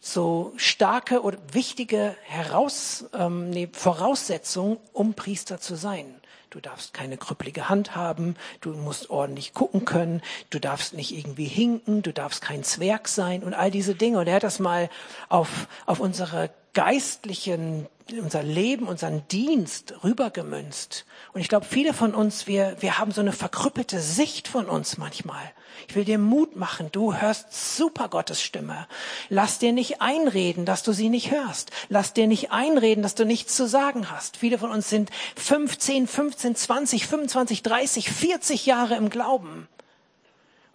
so 0.00 0.52
starke 0.56 1.22
oder 1.22 1.38
wichtige 1.52 2.14
Heraus, 2.24 3.06
ähm, 3.14 3.50
nee, 3.50 3.68
Voraussetzungen, 3.72 4.76
um 4.92 5.14
Priester 5.14 5.60
zu 5.60 5.76
sein. 5.76 6.14
Du 6.54 6.60
darfst 6.60 6.94
keine 6.94 7.16
krüppelige 7.16 7.68
Hand 7.68 7.96
haben, 7.96 8.36
du 8.60 8.74
musst 8.74 9.10
ordentlich 9.10 9.54
gucken 9.54 9.84
können, 9.84 10.22
du 10.50 10.60
darfst 10.60 10.94
nicht 10.94 11.10
irgendwie 11.10 11.46
hinken, 11.46 12.02
du 12.02 12.12
darfst 12.12 12.42
kein 12.42 12.62
Zwerg 12.62 13.08
sein. 13.08 13.42
Und 13.42 13.54
all 13.54 13.72
diese 13.72 13.96
Dinge. 13.96 14.20
Und 14.20 14.28
er 14.28 14.36
hat 14.36 14.44
das 14.44 14.60
mal 14.60 14.88
auf, 15.28 15.66
auf 15.84 15.98
unsere 15.98 16.50
geistlichen, 16.72 17.88
unser 18.12 18.42
Leben, 18.42 18.86
unseren 18.86 19.26
Dienst 19.28 19.94
rübergemünzt. 20.04 21.06
Und 21.32 21.40
ich 21.40 21.48
glaube, 21.48 21.66
viele 21.66 21.94
von 21.94 22.14
uns, 22.14 22.46
wir, 22.46 22.76
wir 22.80 22.98
haben 22.98 23.12
so 23.12 23.20
eine 23.20 23.32
verkrüppelte 23.32 24.00
Sicht 24.00 24.46
von 24.48 24.66
uns 24.66 24.98
manchmal. 24.98 25.52
Ich 25.88 25.96
will 25.96 26.04
dir 26.04 26.18
Mut 26.18 26.56
machen. 26.56 26.90
Du 26.92 27.14
hörst 27.14 27.76
super 27.76 28.08
Gottes 28.08 28.42
Stimme. 28.42 28.86
Lass 29.28 29.58
dir 29.58 29.72
nicht 29.72 30.00
einreden, 30.00 30.64
dass 30.64 30.82
du 30.82 30.92
sie 30.92 31.08
nicht 31.08 31.30
hörst. 31.30 31.70
Lass 31.88 32.12
dir 32.12 32.26
nicht 32.26 32.52
einreden, 32.52 33.02
dass 33.02 33.14
du 33.14 33.24
nichts 33.24 33.56
zu 33.56 33.66
sagen 33.66 34.10
hast. 34.10 34.36
Viele 34.36 34.58
von 34.58 34.70
uns 34.70 34.88
sind 34.88 35.10
15, 35.36 36.06
15, 36.06 36.56
20, 36.56 37.06
25, 37.06 37.62
30, 37.62 38.10
40 38.10 38.66
Jahre 38.66 38.96
im 38.96 39.10
Glauben. 39.10 39.68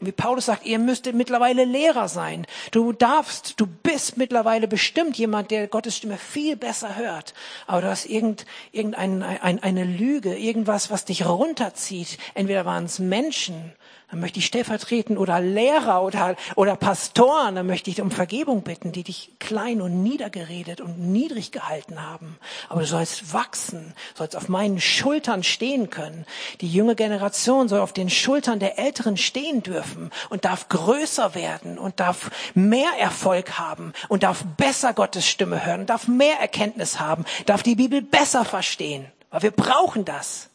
Wie 0.02 0.14
Paulus 0.14 0.46
sagt, 0.46 0.66
ihr 0.66 0.80
müsstet 0.80 1.14
mittlerweile 1.16 1.66
Lehrer 1.66 2.08
sein. 2.08 2.48
Du 2.72 2.94
darfst, 2.94 3.60
du 3.60 3.68
bist 3.68 4.16
mittlerweile 4.16 4.68
bestimmt 4.68 5.18
jemand, 5.18 5.52
der 5.52 5.68
Gottes 5.68 5.98
Stimme 5.98 6.18
viel 6.18 6.56
besser 6.56 6.96
hört. 6.96 7.34
Aber 7.68 7.82
du 7.82 7.90
hast 7.90 8.06
irgend, 8.06 8.46
irgendeine 8.72 9.44
ein, 9.44 9.62
eine 9.62 9.84
Lüge, 9.84 10.38
irgendwas, 10.38 10.90
was 10.90 11.04
dich 11.04 11.26
runterzieht. 11.26 12.18
Entweder 12.34 12.66
waren 12.66 12.86
es 12.86 13.00
Menschen 13.00 13.74
dann 14.10 14.22
möchte 14.22 14.40
ich 14.40 14.46
stellvertreten 14.48 15.18
oder 15.18 15.40
Lehrer 15.40 16.02
oder, 16.02 16.36
oder 16.56 16.76
Pastoren, 16.76 17.56
dann 17.56 17.68
möchte 17.68 17.92
ich 17.92 18.02
um 18.02 18.10
Vergebung 18.10 18.64
bitten, 18.64 18.92
die 18.92 19.04
dich 19.04 19.32
klein 19.40 19.82
und 19.82 20.02
niedergeredet 20.02 20.82
und 20.82 21.00
niedrig 21.00 21.52
gehalten 21.52 22.02
haben. 22.02 22.40
Aber 22.70 22.82
du 22.82 22.88
sollst 22.88 23.34
wachsen, 23.34 23.94
sollst 24.16 24.36
auf 24.36 24.50
meinen 24.50 24.82
Schultern 24.82 25.44
stehen 25.44 25.92
können. 25.92 26.26
Die 26.62 26.68
junge 26.68 26.96
Generation 26.96 27.68
soll 27.68 27.82
auf 27.82 27.94
den 27.94 28.10
Schultern 28.10 28.60
der 28.60 28.80
Älteren 28.80 29.16
stehen 29.16 29.62
dürfen 29.62 30.10
und 30.30 30.44
darf 30.44 30.70
größer 30.70 31.36
werden 31.36 31.78
und 31.78 32.00
darf 32.00 32.32
mehr 32.56 32.90
Erfolg 33.00 33.60
haben 33.60 33.94
und 34.08 34.24
darf 34.24 34.44
besser 34.58 34.94
Gottes 34.94 35.28
Stimme 35.28 35.66
hören, 35.66 35.86
darf 35.86 36.08
mehr 36.08 36.40
Erkenntnis 36.40 37.00
haben, 37.00 37.26
darf 37.46 37.62
die 37.62 37.76
Bibel 37.76 38.02
besser 38.02 38.44
verstehen. 38.44 39.06
Weil 39.30 39.44
wir 39.44 39.52
brauchen 39.52 40.04
das. 40.04 40.50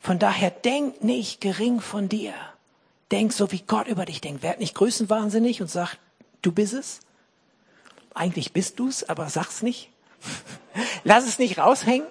Von 0.00 0.18
daher 0.18 0.50
denk 0.50 1.04
nicht 1.04 1.40
gering 1.40 1.80
von 1.80 2.08
dir. 2.08 2.34
Denk 3.10 3.32
so, 3.32 3.52
wie 3.52 3.60
Gott 3.60 3.86
über 3.86 4.06
dich 4.06 4.20
denkt. 4.20 4.42
Werd 4.42 4.58
nicht 4.58 4.74
größenwahnsinnig 4.74 5.60
und 5.60 5.70
sag, 5.70 5.96
du 6.42 6.52
bist 6.52 6.72
es. 6.72 7.00
Eigentlich 8.14 8.52
bist 8.52 8.78
du's, 8.78 9.04
aber 9.04 9.28
sag's 9.28 9.62
nicht. 9.62 9.90
Lass 11.04 11.26
es 11.26 11.38
nicht 11.38 11.58
raushängen. 11.58 12.06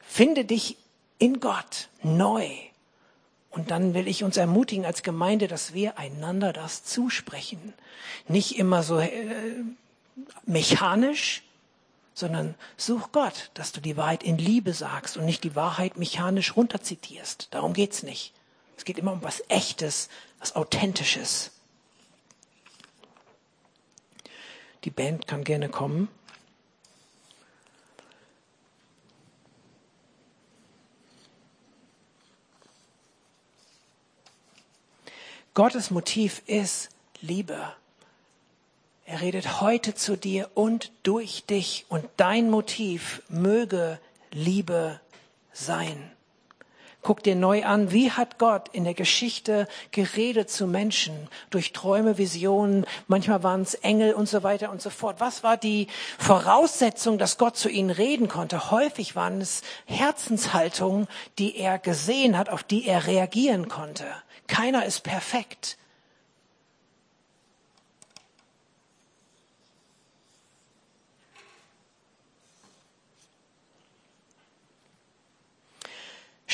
Finde 0.00 0.44
dich 0.44 0.76
in 1.18 1.40
Gott 1.40 1.88
neu. 2.02 2.46
Und 3.50 3.70
dann 3.70 3.94
will 3.94 4.06
ich 4.06 4.22
uns 4.22 4.36
ermutigen 4.36 4.84
als 4.84 5.02
Gemeinde, 5.02 5.48
dass 5.48 5.72
wir 5.72 5.98
einander 5.98 6.52
das 6.52 6.84
zusprechen. 6.84 7.72
Nicht 8.28 8.58
immer 8.58 8.82
so 8.82 8.98
äh, 8.98 9.64
mechanisch, 10.44 11.42
sondern 12.16 12.54
such 12.78 13.12
Gott, 13.12 13.50
dass 13.52 13.72
du 13.72 13.80
die 13.82 13.98
Wahrheit 13.98 14.22
in 14.22 14.38
Liebe 14.38 14.72
sagst 14.72 15.18
und 15.18 15.26
nicht 15.26 15.44
die 15.44 15.54
Wahrheit 15.54 15.98
mechanisch 15.98 16.56
runterzitierst. 16.56 17.48
Darum 17.50 17.74
geht's 17.74 18.02
nicht. 18.02 18.32
Es 18.78 18.86
geht 18.86 18.98
immer 18.98 19.12
um 19.12 19.22
was 19.22 19.42
Echtes, 19.48 20.08
was 20.40 20.56
Authentisches. 20.56 21.52
Die 24.84 24.90
Band 24.90 25.26
kann 25.26 25.44
gerne 25.44 25.68
kommen. 25.68 26.08
Gottes 35.52 35.90
Motiv 35.90 36.42
ist 36.46 36.88
Liebe. 37.20 37.74
Er 39.08 39.20
redet 39.20 39.60
heute 39.60 39.94
zu 39.94 40.16
dir 40.16 40.50
und 40.54 40.90
durch 41.04 41.44
dich 41.44 41.86
und 41.88 42.04
dein 42.16 42.50
Motiv 42.50 43.22
möge 43.28 44.00
Liebe 44.32 45.00
sein. 45.52 46.10
Guck 47.02 47.22
dir 47.22 47.36
neu 47.36 47.64
an, 47.64 47.92
wie 47.92 48.10
hat 48.10 48.40
Gott 48.40 48.68
in 48.72 48.82
der 48.82 48.94
Geschichte 48.94 49.68
geredet 49.92 50.50
zu 50.50 50.66
Menschen 50.66 51.28
durch 51.50 51.72
Träume, 51.72 52.18
Visionen, 52.18 52.84
manchmal 53.06 53.44
waren 53.44 53.62
es 53.62 53.74
Engel 53.74 54.12
und 54.12 54.28
so 54.28 54.42
weiter 54.42 54.72
und 54.72 54.82
so 54.82 54.90
fort. 54.90 55.20
Was 55.20 55.44
war 55.44 55.56
die 55.56 55.86
Voraussetzung, 56.18 57.16
dass 57.16 57.38
Gott 57.38 57.56
zu 57.56 57.68
ihnen 57.68 57.90
reden 57.90 58.26
konnte? 58.26 58.72
Häufig 58.72 59.14
waren 59.14 59.40
es 59.40 59.62
Herzenshaltungen, 59.84 61.06
die 61.38 61.56
er 61.56 61.78
gesehen 61.78 62.36
hat, 62.36 62.48
auf 62.48 62.64
die 62.64 62.88
er 62.88 63.06
reagieren 63.06 63.68
konnte. 63.68 64.04
Keiner 64.48 64.84
ist 64.84 65.04
perfekt. 65.04 65.78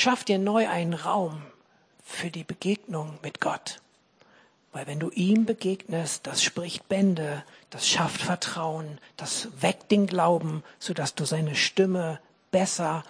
Schaff 0.03 0.25
dir 0.25 0.37
neu 0.37 0.67
einen 0.67 0.95
Raum 0.95 1.41
für 2.03 2.29
die 2.29 2.43
Begegnung 2.43 3.17
mit 3.21 3.39
Gott. 3.39 3.79
Weil 4.73 4.85
wenn 4.85 4.99
du 4.99 5.09
ihm 5.11 5.45
begegnest, 5.45 6.27
das 6.27 6.43
spricht 6.43 6.89
Bände, 6.89 7.45
das 7.69 7.87
schafft 7.87 8.21
Vertrauen, 8.21 8.99
das 9.15 9.47
weckt 9.61 9.91
den 9.91 10.05
Glauben, 10.05 10.61
sodass 10.77 11.15
du 11.15 11.23
seine 11.23 11.55
Stimme 11.55 12.19
besser, 12.51 13.05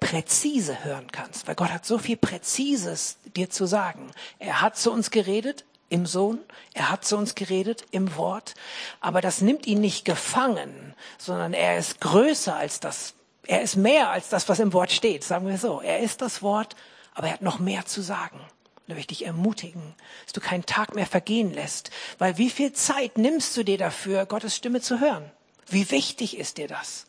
präzise 0.00 0.82
hören 0.82 1.12
kannst. 1.12 1.46
Weil 1.46 1.56
Gott 1.56 1.74
hat 1.74 1.84
so 1.84 1.98
viel 1.98 2.16
Präzises 2.16 3.18
dir 3.36 3.50
zu 3.50 3.66
sagen. 3.66 4.10
Er 4.38 4.62
hat 4.62 4.78
zu 4.78 4.90
uns 4.92 5.10
geredet 5.10 5.66
im 5.90 6.06
Sohn, 6.06 6.38
er 6.72 6.90
hat 6.90 7.04
zu 7.04 7.18
uns 7.18 7.34
geredet 7.34 7.84
im 7.90 8.16
Wort, 8.16 8.54
aber 9.02 9.20
das 9.20 9.42
nimmt 9.42 9.66
ihn 9.66 9.82
nicht 9.82 10.06
gefangen, 10.06 10.94
sondern 11.18 11.52
er 11.52 11.76
ist 11.76 12.00
größer 12.00 12.56
als 12.56 12.80
das, 12.80 13.12
er 13.50 13.62
ist 13.62 13.74
mehr 13.74 14.10
als 14.10 14.28
das, 14.28 14.48
was 14.48 14.60
im 14.60 14.72
Wort 14.72 14.92
steht, 14.92 15.24
sagen 15.24 15.48
wir 15.48 15.58
so. 15.58 15.80
Er 15.80 15.98
ist 15.98 16.22
das 16.22 16.40
Wort, 16.40 16.76
aber 17.14 17.26
er 17.26 17.32
hat 17.32 17.42
noch 17.42 17.58
mehr 17.58 17.84
zu 17.84 18.00
sagen. 18.00 18.40
Da 18.86 18.94
möchte 18.94 19.10
ich 19.10 19.18
dich 19.18 19.26
ermutigen, 19.26 19.96
dass 20.24 20.32
du 20.32 20.40
keinen 20.40 20.66
Tag 20.66 20.94
mehr 20.94 21.04
vergehen 21.04 21.52
lässt. 21.52 21.90
Weil 22.18 22.38
wie 22.38 22.48
viel 22.48 22.72
Zeit 22.74 23.18
nimmst 23.18 23.56
du 23.56 23.64
dir 23.64 23.76
dafür, 23.76 24.24
Gottes 24.26 24.54
Stimme 24.54 24.80
zu 24.80 25.00
hören? 25.00 25.28
Wie 25.66 25.90
wichtig 25.90 26.38
ist 26.38 26.58
dir 26.58 26.68
das? 26.68 27.06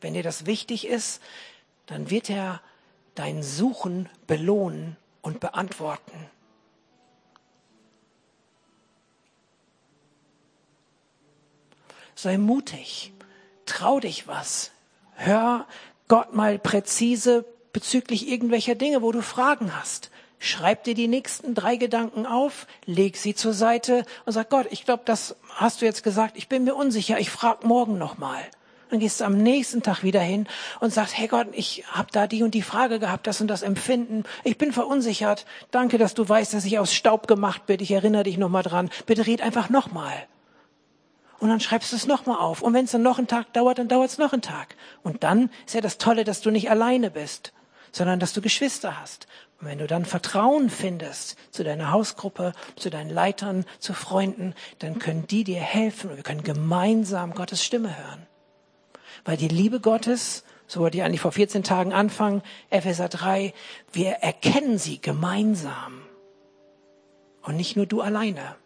Wenn 0.00 0.14
dir 0.14 0.22
das 0.22 0.46
wichtig 0.46 0.86
ist, 0.86 1.20
dann 1.84 2.08
wird 2.08 2.30
er 2.30 2.62
dein 3.14 3.42
Suchen 3.42 4.08
belohnen 4.26 4.96
und 5.20 5.38
beantworten. 5.38 6.30
Sei 12.14 12.38
mutig, 12.38 13.12
trau 13.66 14.00
dich 14.00 14.26
was, 14.26 14.70
hör 15.14 15.66
Gott 16.08 16.34
mal 16.34 16.58
präzise 16.58 17.44
bezüglich 17.72 18.28
irgendwelcher 18.28 18.74
Dinge, 18.74 19.02
wo 19.02 19.12
du 19.12 19.22
Fragen 19.22 19.76
hast. 19.76 20.10
Schreib 20.38 20.84
dir 20.84 20.94
die 20.94 21.08
nächsten 21.08 21.54
drei 21.54 21.76
Gedanken 21.76 22.26
auf, 22.26 22.66
leg 22.84 23.16
sie 23.16 23.34
zur 23.34 23.52
Seite 23.52 24.04
und 24.26 24.32
sag 24.32 24.50
Gott, 24.50 24.66
ich 24.70 24.84
glaube, 24.84 25.02
das 25.04 25.36
hast 25.54 25.80
du 25.80 25.84
jetzt 25.84 26.02
gesagt, 26.02 26.36
ich 26.36 26.48
bin 26.48 26.64
mir 26.64 26.74
unsicher, 26.74 27.20
ich 27.20 27.30
frag 27.30 27.64
morgen 27.64 27.96
nochmal. 27.96 28.40
Dann 28.90 28.98
gehst 28.98 29.20
du 29.20 29.24
am 29.24 29.38
nächsten 29.38 29.82
Tag 29.82 30.02
wieder 30.02 30.20
hin 30.20 30.46
und 30.80 30.92
sagst, 30.92 31.16
hey 31.16 31.28
Gott, 31.28 31.46
ich 31.52 31.84
habe 31.90 32.08
da 32.12 32.26
die 32.26 32.42
und 32.42 32.52
die 32.52 32.60
Frage 32.60 32.98
gehabt, 32.98 33.26
das 33.26 33.40
und 33.40 33.46
das 33.46 33.62
Empfinden. 33.62 34.24
Ich 34.44 34.58
bin 34.58 34.72
verunsichert. 34.72 35.46
Danke, 35.70 35.96
dass 35.96 36.12
du 36.12 36.28
weißt, 36.28 36.52
dass 36.52 36.66
ich 36.66 36.78
aus 36.78 36.92
Staub 36.92 37.26
gemacht 37.26 37.64
bin. 37.64 37.80
Ich 37.80 37.90
erinnere 37.90 38.24
dich 38.24 38.36
nochmal 38.36 38.64
dran. 38.64 38.90
Bitte 39.06 39.26
red 39.26 39.40
einfach 39.40 39.70
nochmal. 39.70 40.26
Und 41.42 41.48
dann 41.48 41.58
schreibst 41.58 41.90
du 41.90 41.96
es 41.96 42.06
nochmal 42.06 42.38
auf. 42.38 42.62
Und 42.62 42.72
wenn 42.72 42.84
es 42.84 42.92
dann 42.92 43.02
noch 43.02 43.18
einen 43.18 43.26
Tag 43.26 43.52
dauert, 43.52 43.80
dann 43.80 43.88
dauert 43.88 44.10
es 44.10 44.16
noch 44.16 44.32
einen 44.32 44.42
Tag. 44.42 44.76
Und 45.02 45.24
dann 45.24 45.50
ist 45.66 45.74
ja 45.74 45.80
das 45.80 45.98
Tolle, 45.98 46.22
dass 46.22 46.40
du 46.40 46.52
nicht 46.52 46.70
alleine 46.70 47.10
bist, 47.10 47.52
sondern 47.90 48.20
dass 48.20 48.32
du 48.32 48.40
Geschwister 48.40 49.00
hast. 49.00 49.26
Und 49.60 49.66
wenn 49.66 49.78
du 49.78 49.88
dann 49.88 50.04
Vertrauen 50.04 50.70
findest 50.70 51.36
zu 51.50 51.64
deiner 51.64 51.90
Hausgruppe, 51.90 52.52
zu 52.76 52.90
deinen 52.90 53.10
Leitern, 53.10 53.64
zu 53.80 53.92
Freunden, 53.92 54.54
dann 54.78 55.00
können 55.00 55.26
die 55.26 55.42
dir 55.42 55.58
helfen 55.58 56.10
und 56.10 56.16
wir 56.16 56.22
können 56.22 56.44
gemeinsam 56.44 57.34
Gottes 57.34 57.64
Stimme 57.64 57.88
hören. 57.88 58.24
Weil 59.24 59.36
die 59.36 59.48
Liebe 59.48 59.80
Gottes, 59.80 60.44
so 60.68 60.78
wollte 60.78 60.98
ich 60.98 61.02
eigentlich 61.02 61.22
vor 61.22 61.32
14 61.32 61.64
Tagen 61.64 61.92
anfangen, 61.92 62.42
Epheser 62.70 63.08
3, 63.08 63.52
wir 63.92 64.10
erkennen 64.10 64.78
sie 64.78 65.00
gemeinsam. 65.00 66.02
Und 67.42 67.56
nicht 67.56 67.74
nur 67.74 67.86
du 67.86 68.00
alleine. 68.00 68.61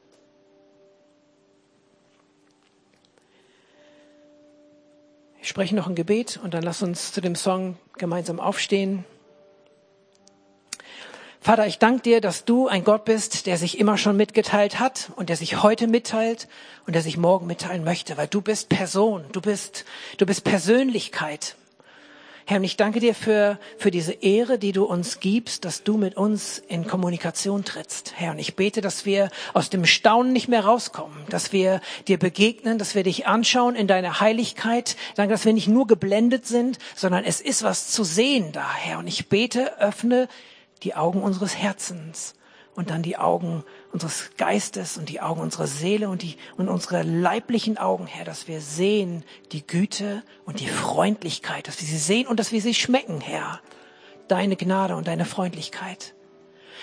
Ich 5.47 5.51
spreche 5.51 5.76
noch 5.76 5.86
ein 5.86 5.94
Gebet 5.94 6.40
und 6.42 6.55
dann 6.55 6.64
lass 6.64 6.82
uns 6.82 7.12
zu 7.12 7.20
dem 7.20 7.36
Song 7.36 7.76
gemeinsam 7.99 8.40
aufstehen. 8.40 9.05
Vater, 11.40 11.68
ich 11.68 11.78
danke 11.78 12.03
dir, 12.03 12.20
dass 12.20 12.44
du 12.44 12.66
ein 12.66 12.82
Gott 12.82 13.05
bist, 13.05 13.47
der 13.47 13.57
sich 13.57 13.78
immer 13.78 13.97
schon 13.97 14.16
mitgeteilt 14.16 14.80
hat 14.80 15.12
und 15.14 15.28
der 15.28 15.36
sich 15.36 15.62
heute 15.62 15.86
mitteilt 15.86 16.49
und 16.84 16.94
der 16.94 17.03
sich 17.03 17.16
morgen 17.16 17.47
mitteilen 17.47 17.84
möchte, 17.84 18.16
weil 18.16 18.26
du 18.26 18.40
bist 18.40 18.68
Person, 18.68 19.24
du 19.30 19.40
bist, 19.40 19.84
du 20.18 20.26
bist 20.26 20.42
Persönlichkeit. 20.42 21.55
Herr, 22.49 22.59
und 22.59 22.64
ich 22.64 22.76
danke 22.76 23.01
dir 23.01 23.12
für, 23.12 23.59
für 23.76 23.90
diese 23.90 24.12
Ehre, 24.12 24.57
die 24.57 24.70
du 24.70 24.84
uns 24.84 25.18
gibst, 25.18 25.64
dass 25.64 25.82
du 25.82 25.97
mit 25.97 26.16
uns 26.16 26.62
in 26.68 26.86
Kommunikation 26.86 27.64
trittst. 27.64 28.12
Herr, 28.14 28.30
und 28.30 28.38
ich 28.38 28.55
bete, 28.55 28.80
dass 28.80 29.05
wir 29.05 29.30
aus 29.53 29.68
dem 29.68 29.84
Staunen 29.84 30.32
nicht 30.32 30.47
mehr 30.47 30.64
rauskommen, 30.64 31.16
dass 31.28 31.53
wir 31.53 31.80
dir 32.07 32.20
begegnen, 32.20 32.78
dass 32.78 32.94
wir 32.94 33.03
dich 33.03 33.26
anschauen 33.26 33.74
in 33.74 33.88
deiner 33.88 34.20
Heiligkeit. 34.20 34.97
Danke, 35.16 35.32
dass 35.34 35.44
wir 35.44 35.55
nicht 35.55 35.66
nur 35.66 35.88
geblendet 35.88 36.47
sind, 36.47 36.78
sondern 36.94 37.24
es 37.24 37.40
ist 37.40 37.64
was 37.64 37.88
zu 37.90 38.05
sehen 38.05 38.53
da, 38.53 38.72
Herr. 38.74 39.01
Und 39.01 39.09
ich 39.09 39.28
bete, 39.28 39.80
öffne 39.80 40.28
die 40.84 40.94
Augen 40.94 41.22
unseres 41.22 41.57
Herzens 41.57 42.36
und 42.76 42.90
dann 42.90 43.03
die 43.03 43.16
Augen 43.16 43.64
unseres 43.97 44.30
Geistes 44.36 44.99
und 44.99 45.09
die 45.09 45.22
Augen 45.22 45.40
unserer 45.40 45.66
Seele 45.66 46.11
und 46.11 46.20
die 46.20 46.36
und 46.59 46.68
unsere 46.68 47.03
leiblichen 47.03 47.78
Augen, 47.78 48.07
Herr, 48.07 48.26
dass 48.26 48.47
wir 48.47 48.61
sehen 48.61 49.24
die 49.53 49.66
Güte 49.66 50.22
und 50.44 50.61
die 50.61 50.68
Freundlichkeit, 50.68 51.66
dass 51.66 51.80
wir 51.80 51.88
sie 51.88 51.97
sehen 51.97 52.26
und 52.26 52.38
dass 52.38 52.53
wir 52.53 52.61
sie 52.61 52.74
schmecken, 52.74 53.22
Herr. 53.22 53.61
Deine 54.28 54.57
Gnade 54.57 54.97
und 54.97 55.07
deine 55.07 55.24
Freundlichkeit. 55.24 56.14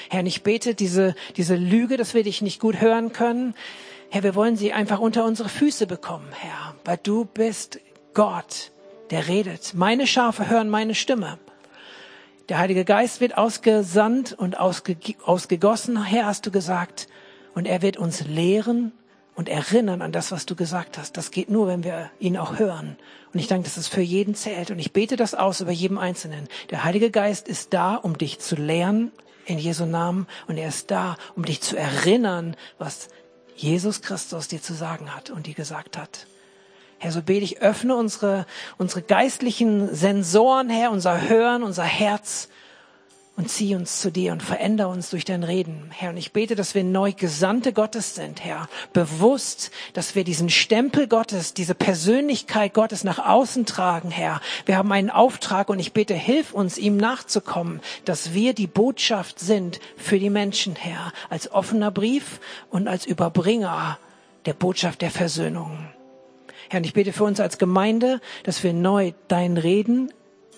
Herr, 0.10 0.26
ich 0.26 0.42
bete 0.42 0.74
diese, 0.74 1.14
diese 1.38 1.56
Lüge, 1.56 1.98
dass 1.98 2.16
wir 2.16 2.24
dich 2.24 2.42
nicht 2.42 2.60
gut 2.60 2.82
hören 2.82 3.14
können. 3.14 3.54
Herr, 4.10 4.24
wir 4.24 4.34
wollen 4.34 4.58
sie 4.58 4.74
einfach 4.74 5.00
unter 5.00 5.24
unsere 5.24 5.50
Füße 5.50 5.86
bekommen, 5.86 6.30
Herr, 6.32 6.74
weil 6.84 6.98
du 6.98 7.26
bist 7.26 7.80
Gott, 8.16 8.72
der 9.12 9.28
redet. 9.28 9.76
Meine 9.76 10.08
Schafe 10.08 10.50
hören 10.50 10.68
meine 10.68 10.96
Stimme. 10.96 11.38
Der 12.50 12.58
Heilige 12.58 12.84
Geist 12.84 13.22
wird 13.22 13.38
ausgesandt 13.38 14.34
und 14.34 14.60
ausge, 14.60 14.98
ausgegossen, 15.24 16.04
Herr, 16.04 16.26
hast 16.26 16.46
du 16.46 16.52
gesagt. 16.52 17.08
Und 17.54 17.66
er 17.66 17.82
wird 17.82 17.96
uns 17.96 18.26
lehren 18.26 18.92
und 19.36 19.48
erinnern 19.48 20.02
an 20.02 20.12
das, 20.12 20.32
was 20.32 20.46
du 20.46 20.54
gesagt 20.56 20.98
hast. 20.98 21.16
Das 21.16 21.32
geht 21.32 21.50
nur, 21.50 21.68
wenn 21.68 21.86
wir 21.86 22.12
ihn 22.20 22.38
auch 22.38 22.60
hören. 22.60 22.98
Und 23.34 23.40
ich 23.40 23.48
danke, 23.48 23.64
dass 23.64 23.78
es 23.78 23.88
für 23.88 24.02
jeden 24.02 24.36
zählt. 24.36 24.72
Und 24.72 24.80
ich 24.80 24.92
bete 24.92 25.16
das 25.16 25.36
aus 25.36 25.62
über 25.62 25.72
jedem 25.72 25.98
Einzelnen. 25.98 26.50
Der 26.70 26.84
Heilige 26.84 27.12
Geist 27.12 27.48
ist 27.48 27.74
da, 27.74 27.96
um 27.96 28.18
dich 28.18 28.40
zu 28.40 28.58
lehren 28.58 29.14
in 29.46 29.58
Jesu 29.58 29.86
Namen. 29.86 30.28
Und 30.48 30.58
er 30.58 30.68
ist 30.68 30.92
da, 30.92 31.16
um 31.38 31.46
dich 31.46 31.62
zu 31.62 31.78
erinnern, 31.78 32.58
was 32.78 33.08
Jesus 33.56 34.02
Christus 34.02 34.50
dir 34.50 34.62
zu 34.62 34.74
sagen 34.74 35.16
hat 35.16 35.30
und 35.30 35.48
dir 35.48 35.54
gesagt 35.54 35.98
hat. 35.98 36.28
Herr, 37.04 37.12
so 37.12 37.22
bete 37.22 37.44
ich, 37.44 37.62
öffne 37.62 37.98
unsere, 37.98 38.46
unsere 38.78 39.02
geistlichen 39.02 39.94
Sensoren, 39.94 40.70
Herr, 40.70 40.90
unser 40.90 41.28
Hören, 41.28 41.62
unser 41.62 41.84
Herz 41.84 42.48
und 43.36 43.50
zieh 43.50 43.76
uns 43.76 44.00
zu 44.00 44.10
dir 44.10 44.32
und 44.32 44.42
veränder 44.42 44.88
uns 44.88 45.10
durch 45.10 45.26
dein 45.26 45.44
Reden, 45.44 45.90
Herr. 45.92 46.12
Und 46.12 46.18
ich 46.18 46.32
bete, 46.32 46.56
dass 46.56 46.76
wir 46.76 46.86
neu 46.86 47.12
Gesandte 47.12 47.74
Gottes 47.74 48.16
sind, 48.16 48.46
Herr. 48.46 48.70
Bewusst, 48.94 49.72
dass 49.92 50.16
wir 50.16 50.24
diesen 50.24 50.50
Stempel 50.50 51.10
Gottes, 51.10 51.54
diese 51.54 51.76
Persönlichkeit 51.76 52.74
Gottes 52.74 53.04
nach 53.04 53.20
außen 53.20 53.66
tragen, 53.66 54.10
Herr. 54.10 54.40
Wir 54.66 54.78
haben 54.78 54.94
einen 54.94 55.10
Auftrag 55.10 55.68
und 55.68 55.80
ich 55.80 55.92
bete, 55.92 56.14
hilf 56.14 56.54
uns, 56.54 56.78
ihm 56.78 56.96
nachzukommen, 56.96 57.82
dass 58.06 58.34
wir 58.34 58.54
die 58.54 58.68
Botschaft 58.68 59.40
sind 59.40 59.82
für 59.98 60.20
die 60.20 60.30
Menschen, 60.30 60.78
Herr, 60.78 61.12
als 61.30 61.52
offener 61.52 61.92
Brief 61.92 62.40
und 62.70 62.88
als 62.88 63.06
Überbringer 63.06 64.00
der 64.46 64.54
Botschaft 64.54 65.02
der 65.02 65.12
Versöhnung. 65.12 65.90
Herr, 66.70 66.80
und 66.80 66.86
ich 66.86 66.94
bete 66.94 67.14
für 67.14 67.24
uns 67.24 67.40
als 67.40 67.58
Gemeinde, 67.58 68.22
dass 68.44 68.64
wir 68.64 68.74
neu 68.74 69.14
dein 69.28 69.58
Reden 69.58 70.12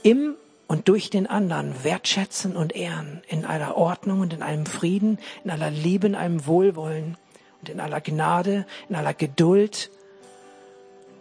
im 0.04 0.36
und 0.68 0.88
durch 0.88 1.10
den 1.10 1.28
anderen 1.28 1.84
wertschätzen 1.84 2.56
und 2.56 2.76
ehren, 2.76 3.22
in 3.28 3.46
aller 3.46 3.78
Ordnung 3.78 4.22
und 4.22 4.34
in 4.34 4.42
einem 4.42 4.66
Frieden, 4.66 5.20
in 5.44 5.52
aller 5.52 5.70
Liebe, 5.70 6.08
in 6.08 6.16
einem 6.16 6.46
Wohlwollen 6.48 7.18
und 7.62 7.70
in 7.70 7.80
aller 7.80 8.02
Gnade, 8.02 8.66
in 8.90 8.96
aller 8.96 9.14
Geduld 9.14 9.92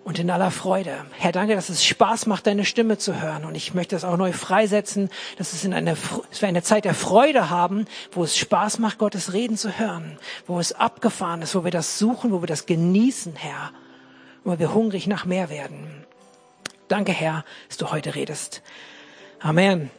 und 0.04 0.18
in 0.18 0.30
aller 0.30 0.50
Freude. 0.50 1.04
Herr, 1.18 1.32
danke, 1.32 1.54
dass 1.54 1.68
es 1.68 1.84
Spaß 1.84 2.26
macht, 2.26 2.46
deine 2.46 2.64
Stimme 2.64 2.98
zu 2.98 3.20
hören. 3.20 3.44
Und 3.44 3.54
ich 3.54 3.74
möchte 3.74 3.96
das 3.96 4.04
auch 4.04 4.16
neu 4.16 4.32
freisetzen, 4.32 5.10
dass 5.38 5.52
es 5.52 5.64
in 5.64 5.74
eine, 5.74 5.96
dass 6.30 6.40
wir 6.40 6.48
eine 6.48 6.62
Zeit 6.62 6.84
der 6.84 6.94
Freude 6.94 7.50
haben, 7.50 7.86
wo 8.12 8.24
es 8.24 8.36
Spaß 8.36 8.78
macht, 8.78 8.98
Gottes 8.98 9.32
Reden 9.32 9.56
zu 9.56 9.78
hören, 9.78 10.18
wo 10.46 10.58
es 10.60 10.72
abgefahren 10.72 11.42
ist, 11.42 11.54
wo 11.54 11.64
wir 11.64 11.70
das 11.70 11.98
suchen, 11.98 12.32
wo 12.32 12.42
wir 12.42 12.46
das 12.46 12.66
genießen, 12.66 13.36
Herr 13.36 13.72
weil 14.44 14.58
wir 14.58 14.74
hungrig 14.74 15.06
nach 15.06 15.24
mehr 15.24 15.50
werden. 15.50 16.04
Danke, 16.88 17.12
Herr, 17.12 17.44
dass 17.68 17.78
du 17.78 17.90
heute 17.90 18.14
redest. 18.14 18.62
Amen. 19.40 19.90